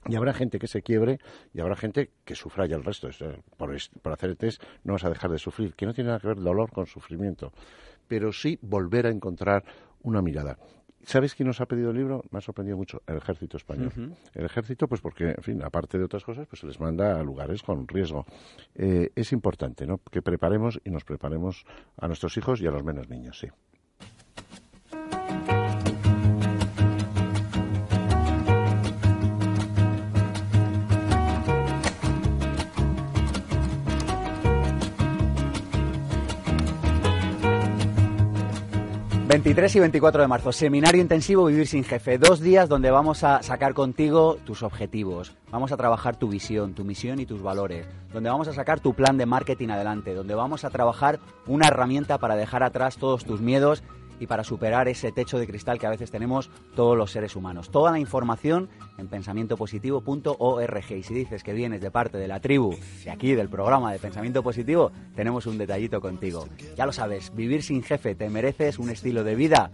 [0.08, 1.20] Y habrá gente que se quiebre
[1.54, 3.10] y habrá gente que sufra ya el resto.
[3.58, 6.20] Por, por hacer el test no vas a dejar de sufrir, que no tiene nada
[6.20, 7.54] que ver dolor con sufrimiento,
[8.08, 9.64] pero sí volver a encontrar
[10.02, 10.58] una mirada.
[11.06, 12.24] ¿Sabes quién nos ha pedido el libro?
[12.32, 14.16] Me ha sorprendido mucho, el ejército español.
[14.34, 17.24] El ejército, pues porque, en fin, aparte de otras cosas, pues se les manda a
[17.24, 18.26] lugares con riesgo.
[18.76, 19.98] Eh, es importante, ¿no?
[19.98, 21.66] Que preparemos y nos preparemos
[21.98, 23.48] a nuestros hijos y a los menos niños, sí.
[39.34, 42.20] 23 y 24 de marzo, seminario intensivo Vivir sin Jefe.
[42.20, 45.34] Dos días donde vamos a sacar contigo tus objetivos.
[45.50, 47.88] Vamos a trabajar tu visión, tu misión y tus valores.
[48.14, 50.14] Donde vamos a sacar tu plan de marketing adelante.
[50.14, 53.82] Donde vamos a trabajar una herramienta para dejar atrás todos tus miedos
[54.20, 57.70] y para superar ese techo de cristal que a veces tenemos todos los seres humanos.
[57.70, 60.92] Toda la información en pensamientopositivo.org.
[60.92, 64.00] Y si dices que vienes de parte de la tribu, de aquí, del programa de
[64.00, 66.48] Pensamiento Positivo, tenemos un detallito contigo.
[66.76, 69.72] Ya lo sabes, vivir sin jefe, te mereces un estilo de vida,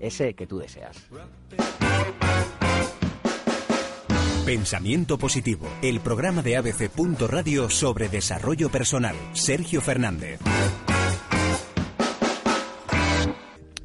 [0.00, 1.08] ese que tú deseas.
[4.48, 6.90] Pensamiento Positivo, el programa de ABC.
[7.28, 9.14] Radio sobre desarrollo personal.
[9.34, 10.40] Sergio Fernández.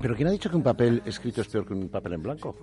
[0.03, 2.57] Pero ¿quién ha dicho que un papel escrito es peor que un papel en blanco?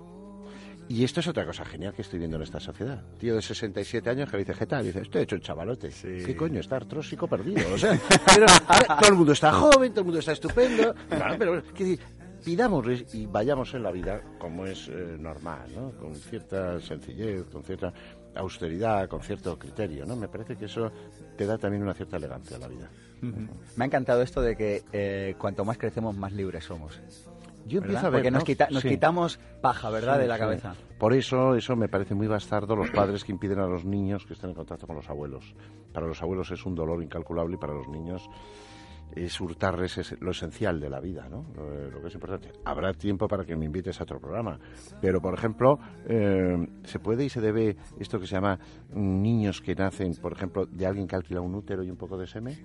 [0.87, 3.03] Y esto es otra cosa genial que estoy viendo en esta sociedad.
[3.17, 4.85] Tío de 67 años que le dice, ¿qué tal?
[4.85, 5.89] Dice, estoy hecho un chavalote.
[5.89, 6.59] ¿Qué coño?
[6.59, 7.73] Está artrósico perdido.
[7.73, 7.99] O sea,
[8.35, 8.45] pero,
[8.99, 10.93] todo el mundo está joven, todo el mundo está estupendo.
[11.09, 11.63] Claro, pero.
[12.45, 15.91] Pidamos y vayamos en la vida como es eh, normal, ¿no?
[15.91, 17.93] Con cierta sencillez, con cierta
[18.35, 20.15] austeridad, con cierto criterio, ¿no?
[20.15, 20.91] Me parece que eso
[21.37, 22.89] te da también una cierta elegancia a la vida.
[23.21, 26.99] Me ha encantado esto de que eh, cuanto más crecemos, más libres somos.
[27.65, 27.85] Yo ¿verdad?
[27.95, 28.45] empiezo a ver, Porque nos, ¿no?
[28.45, 28.89] quita- nos Sí.
[28.89, 30.39] quitamos paja, ¿verdad?, Sí, de la sí.
[30.41, 30.73] cabeza.
[30.97, 34.33] Por eso, eso me parece muy bastardo los padres que impiden a los niños que
[34.33, 35.55] estén en contacto con los abuelos.
[35.93, 38.29] Para los abuelos es un dolor incalculable y para los niños
[39.13, 41.45] es hurtarles es lo esencial de la vida, ¿no?
[41.55, 42.53] Lo, lo que es importante.
[42.63, 44.57] Habrá tiempo para que me invites a otro programa.
[45.01, 48.57] Pero, por ejemplo, eh, se puede y se debe esto que se llama
[48.93, 52.25] niños que nacen, por ejemplo, de alguien que alquila un útero y un poco de
[52.25, 52.55] semen.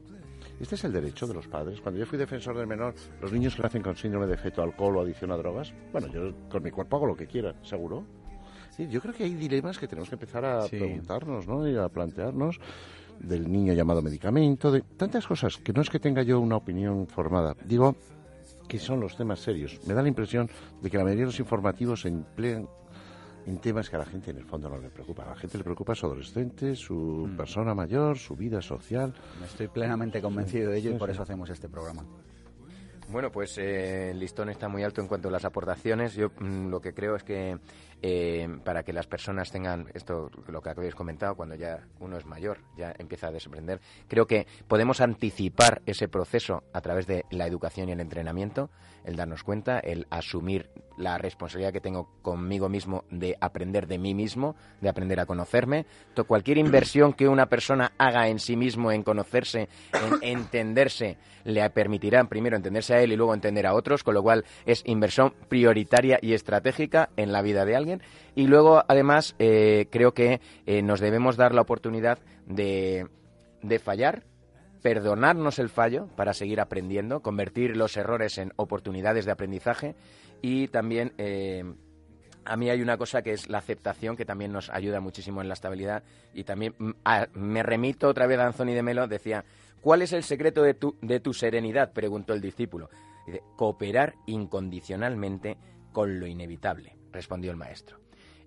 [0.61, 1.81] Este es el derecho de los padres.
[1.81, 4.97] Cuando yo fui defensor del menor, los niños que nacen con síndrome de feto, alcohol
[4.97, 8.05] o adicción a drogas, bueno, yo con mi cuerpo hago lo que quiera, seguro.
[8.71, 10.77] Sí, yo creo que hay dilemas que tenemos que empezar a Sí.
[10.77, 11.67] preguntarnos, ¿no?
[11.69, 12.59] Y a plantearnos
[13.21, 17.07] del niño llamado medicamento, de tantas cosas que no es que tenga yo una opinión
[17.07, 17.55] formada.
[17.65, 17.97] Digo
[18.69, 19.81] que son los temas serios.
[19.87, 20.49] Me da la impresión
[20.83, 22.69] de que la mayoría de los informativos se emplean
[23.47, 25.23] en temas que a la gente en el fondo no le preocupa.
[25.25, 26.95] A la gente le preocupa su adolescente, su
[27.33, 27.37] Mm.
[27.37, 29.15] persona mayor, su vida social.
[29.45, 31.13] Estoy plenamente convencido de ello y Sí, por sí.
[31.15, 32.05] eso hacemos este programa.
[33.09, 36.15] Bueno, pues eh, el listón está muy alto en cuanto a las aportaciones.
[36.17, 37.57] Yo mm, lo que creo es que
[38.03, 42.27] eh, para que las personas tengan esto, lo que habéis comentado, cuando ya uno es
[42.27, 47.47] mayor, ya empieza a desaprender, creo que podemos anticipar ese proceso a través de la
[47.47, 48.71] educación y el entrenamiento,
[49.05, 54.15] el darnos cuenta, el asumir la responsabilidad que tengo conmigo mismo de aprender de mí
[54.15, 55.87] mismo, de aprender a conocerme.
[56.27, 62.25] Cualquier inversión que una persona haga en sí mismo, en conocerse, en entenderse, le permitirá
[62.25, 66.19] primero entenderse a él y luego entender a otros, con lo cual es inversión prioritaria
[66.21, 68.03] y estratégica en la vida de alguien.
[68.35, 73.07] Y luego, además, eh, creo que eh, nos debemos dar la oportunidad de,
[73.63, 74.25] de fallar,
[74.83, 79.97] perdonarnos el fallo para seguir aprendiendo, convertir los errores en oportunidades de aprendizaje
[80.49, 81.65] y también eh,
[82.45, 85.49] a mí hay una cosa que es la aceptación que también nos ayuda muchísimo en
[85.49, 86.93] la estabilidad y también mm,
[87.33, 89.45] me remito otra vez a Anthony de Melo, decía,
[89.81, 91.93] ¿cuál es el secreto de tu, de tu serenidad?
[91.93, 92.91] preguntó el discípulo.
[93.27, 95.57] Dice, cooperar incondicionalmente
[95.91, 97.99] con lo inevitable, respondió el maestro.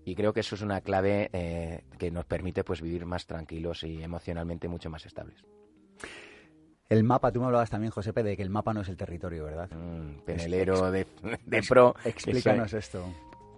[0.05, 3.83] Y creo que eso es una clave eh, que nos permite pues vivir más tranquilos
[3.83, 5.43] y emocionalmente mucho más estables.
[6.89, 9.45] El mapa, tú me hablabas también, Josepe, de que el mapa no es el territorio,
[9.45, 9.69] ¿verdad?
[9.69, 11.05] Mm, penelero de,
[11.45, 11.93] de pro.
[12.03, 13.05] Explícanos esto.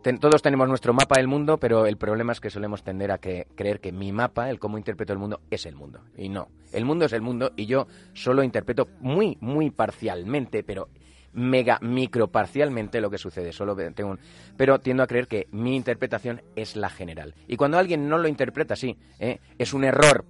[0.01, 3.19] Ten- todos tenemos nuestro mapa del mundo, pero el problema es que solemos tender a
[3.19, 6.01] que, creer que mi mapa, el cómo interpreto el mundo, es el mundo.
[6.17, 6.49] Y no.
[6.73, 10.89] El mundo es el mundo y yo solo interpreto muy, muy parcialmente, pero
[11.31, 13.53] mega micro parcialmente lo que sucede.
[13.53, 14.19] Solo tengo un...
[14.57, 17.33] Pero tiendo a creer que mi interpretación es la general.
[17.47, 19.39] Y cuando alguien no lo interpreta así, ¿eh?
[19.57, 20.25] es un error.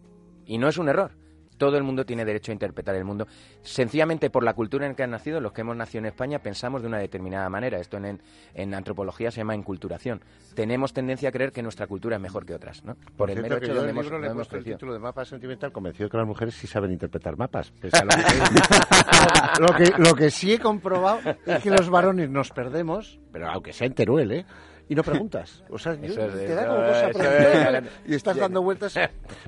[0.45, 1.13] Y no es un error.
[1.61, 3.27] Todo el mundo tiene derecho a interpretar el mundo.
[3.61, 6.81] Sencillamente por la cultura en que han nacido, los que hemos nacido en España pensamos
[6.81, 7.77] de una determinada manera.
[7.77, 8.19] Esto en,
[8.55, 10.23] en antropología se llama enculturación.
[10.55, 12.95] Tenemos tendencia a creer que nuestra cultura es mejor que otras, ¿no?
[13.15, 15.71] Por, el cierto, mero hecho el hemos, libro le hemos el título de mapa sentimental
[15.71, 17.69] convencido que las mujeres sí saben interpretar mapas.
[17.79, 22.27] pese a lo, que, lo, que, lo que sí he comprobado es que los varones
[22.27, 24.45] nos perdemos, pero aunque sea en Teruel, ¿eh?
[24.91, 25.63] Y no preguntas.
[25.69, 28.93] O sea, yo- es te da como cosa preguntar es- y estás dando vueltas.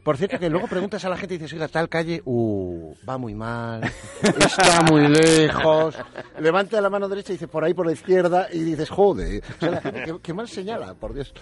[0.02, 3.18] Por cierto, que luego preguntas a la gente y dices, oiga, tal calle, uh, va
[3.18, 3.82] muy mal,
[4.24, 5.98] está muy lejos.
[6.40, 9.44] Levanta la mano derecha y dice, por ahí, por la izquierda, y dices, joder.
[9.58, 11.34] O sea, la gente, qué, qué mal señala, por Dios.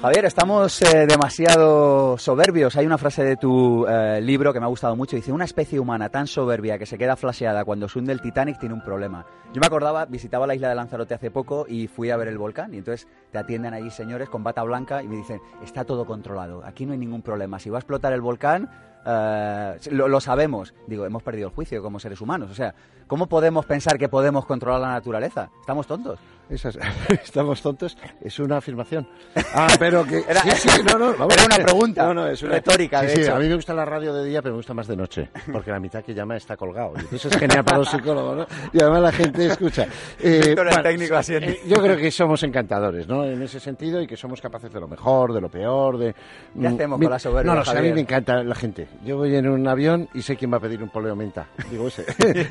[0.00, 2.74] Javier, estamos eh, demasiado soberbios.
[2.74, 5.14] Hay una frase de tu eh, libro que me ha gustado mucho.
[5.14, 8.58] Dice, una especie humana tan soberbia que se queda flasheada cuando se hunde el Titanic
[8.58, 9.26] tiene un problema.
[9.52, 12.38] Yo me acordaba, visitaba la isla de Lanzarote hace poco y fui a ver el
[12.38, 12.72] volcán.
[12.72, 16.64] Y entonces te atienden allí señores con bata blanca y me dicen, está todo controlado,
[16.64, 17.58] aquí no hay ningún problema.
[17.58, 18.70] Si va a explotar el volcán,
[19.04, 20.72] eh, lo, lo sabemos.
[20.86, 22.50] Digo, hemos perdido el juicio como seres humanos.
[22.50, 22.74] O sea,
[23.06, 25.50] ¿cómo podemos pensar que podemos controlar la naturaleza?
[25.60, 26.18] Estamos tontos.
[26.50, 26.76] Esas,
[27.08, 29.06] estamos tontos, es una afirmación.
[29.54, 30.18] Ah, pero que.
[30.28, 31.34] Era- sí, sí, no, no, vamos.
[31.34, 33.36] era una pregunta No, no, es una retórica, de sí, hecho.
[33.36, 35.28] a mí me gusta la radio de día, pero me gusta más de noche.
[35.52, 36.94] Porque la mitad que llama está colgado.
[37.12, 38.46] Y eso es genial para los psicólogos, ¿no?
[38.72, 39.86] Y además la gente escucha.
[40.18, 43.24] Eh, el técnico, eh, yo creo que somos encantadores, ¿no?
[43.24, 46.12] En ese sentido y que somos capaces de lo mejor, de lo peor, de.
[46.12, 46.18] ¿Qué
[46.54, 48.88] Mm, hacemos mi- con la soberbia, No, no, a mí me encanta la gente.
[49.04, 51.46] Yo voy en un avión y sé quién va a pedir un poleo menta.
[51.70, 52.04] Digo ese.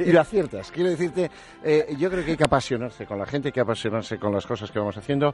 [0.06, 0.72] y lo aciertas.
[0.72, 1.30] Quiero decirte,
[1.64, 3.89] eh, yo creo que hay que apasionarse con la gente, hay que apasionarse
[4.20, 5.34] con las cosas que vamos haciendo,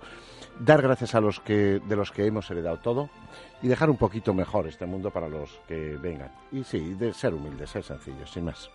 [0.59, 3.09] dar gracias a los que de los que hemos heredado todo
[3.61, 6.31] y dejar un poquito mejor este mundo para los que vengan.
[6.51, 8.69] Y sí, de ser humildes, ser sencillos, sin más.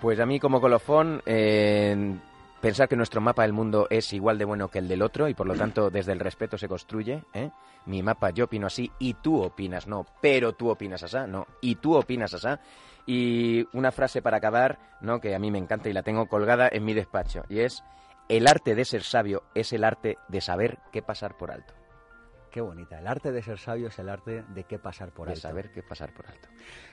[0.00, 2.16] Pues a mí como colofón, eh,
[2.60, 5.34] pensar que nuestro mapa del mundo es igual de bueno que el del otro y
[5.34, 7.22] por lo tanto desde el respeto se construye.
[7.32, 7.50] ¿eh?
[7.86, 11.76] Mi mapa yo opino así y tú opinas no, pero tú opinas así, no, y
[11.76, 12.48] tú opinas así.
[13.06, 15.20] Y una frase para acabar, ¿no?
[15.20, 17.82] que a mí me encanta y la tengo colgada en mi despacho, y es,
[18.30, 21.74] el arte de ser sabio es el arte de saber qué pasar por alto.
[22.50, 22.98] Qué bonita.
[22.98, 25.42] El arte de ser sabio es el arte de qué pasar por De alto.
[25.42, 26.48] saber qué pasar por alto.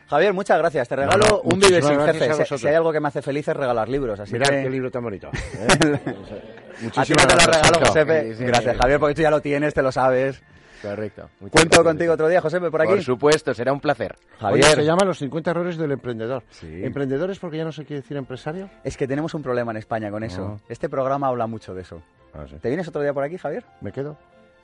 [0.08, 0.88] Javier, muchas gracias.
[0.88, 2.46] Te regalo no, un muchísimas Vive sin jefe.
[2.46, 2.58] Si-.
[2.60, 4.20] Si hay algo que me hace feliz es regalar libros.
[4.20, 4.64] Así Mirad que...
[4.64, 5.30] qué libro tan bonito.
[5.34, 6.00] ¿eh?
[6.04, 7.86] A ti Muchísimas no te lo gracias, regalo.
[7.88, 8.22] Josepe.
[8.22, 8.80] Sí, sí, Gracias, sí.
[8.82, 10.44] Javier, porque tú ya lo tienes, te lo sabes.
[10.82, 11.30] Correcto.
[11.40, 11.84] Muchas Cuento gracias.
[11.84, 12.92] contigo otro día, Josepe, por aquí.
[12.92, 14.16] Por supuesto, será un placer.
[14.42, 16.44] Oye, Javier, se llama Los 50 errores del emprendedor.
[16.50, 16.84] Sí.
[16.84, 18.70] ¿Emprendedores porque ya no se quiere decir empresario?
[18.84, 20.42] es que tenemos un problema en España con eso.
[20.42, 20.60] No.
[20.70, 22.02] Este programa habla mucho de eso.
[22.34, 22.56] Ah, sí.
[22.62, 23.66] ¿Te vienes otro día por aquí, Javier?
[23.82, 24.18] ¿Me quedo?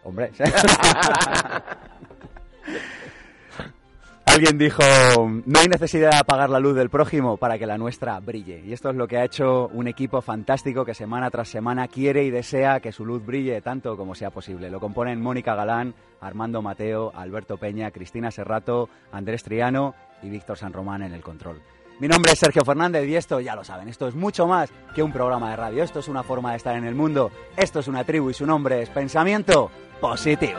[0.03, 0.31] Hombre.
[4.33, 4.81] Alguien dijo,
[5.45, 8.63] no hay necesidad de apagar la luz del prójimo para que la nuestra brille.
[8.65, 12.23] Y esto es lo que ha hecho un equipo fantástico que semana tras semana quiere
[12.23, 14.71] y desea que su luz brille tanto como sea posible.
[14.71, 20.73] Lo componen Mónica Galán, Armando Mateo, Alberto Peña, Cristina Serrato, Andrés Triano y Víctor San
[20.73, 21.61] Román en el control.
[21.99, 25.03] Mi nombre es Sergio Fernández y esto, ya lo saben, esto es mucho más que
[25.03, 25.83] un programa de radio.
[25.83, 27.29] Esto es una forma de estar en el mundo.
[27.55, 29.69] Esto es una tribu y su nombre es Pensamiento
[30.01, 30.57] Positivo.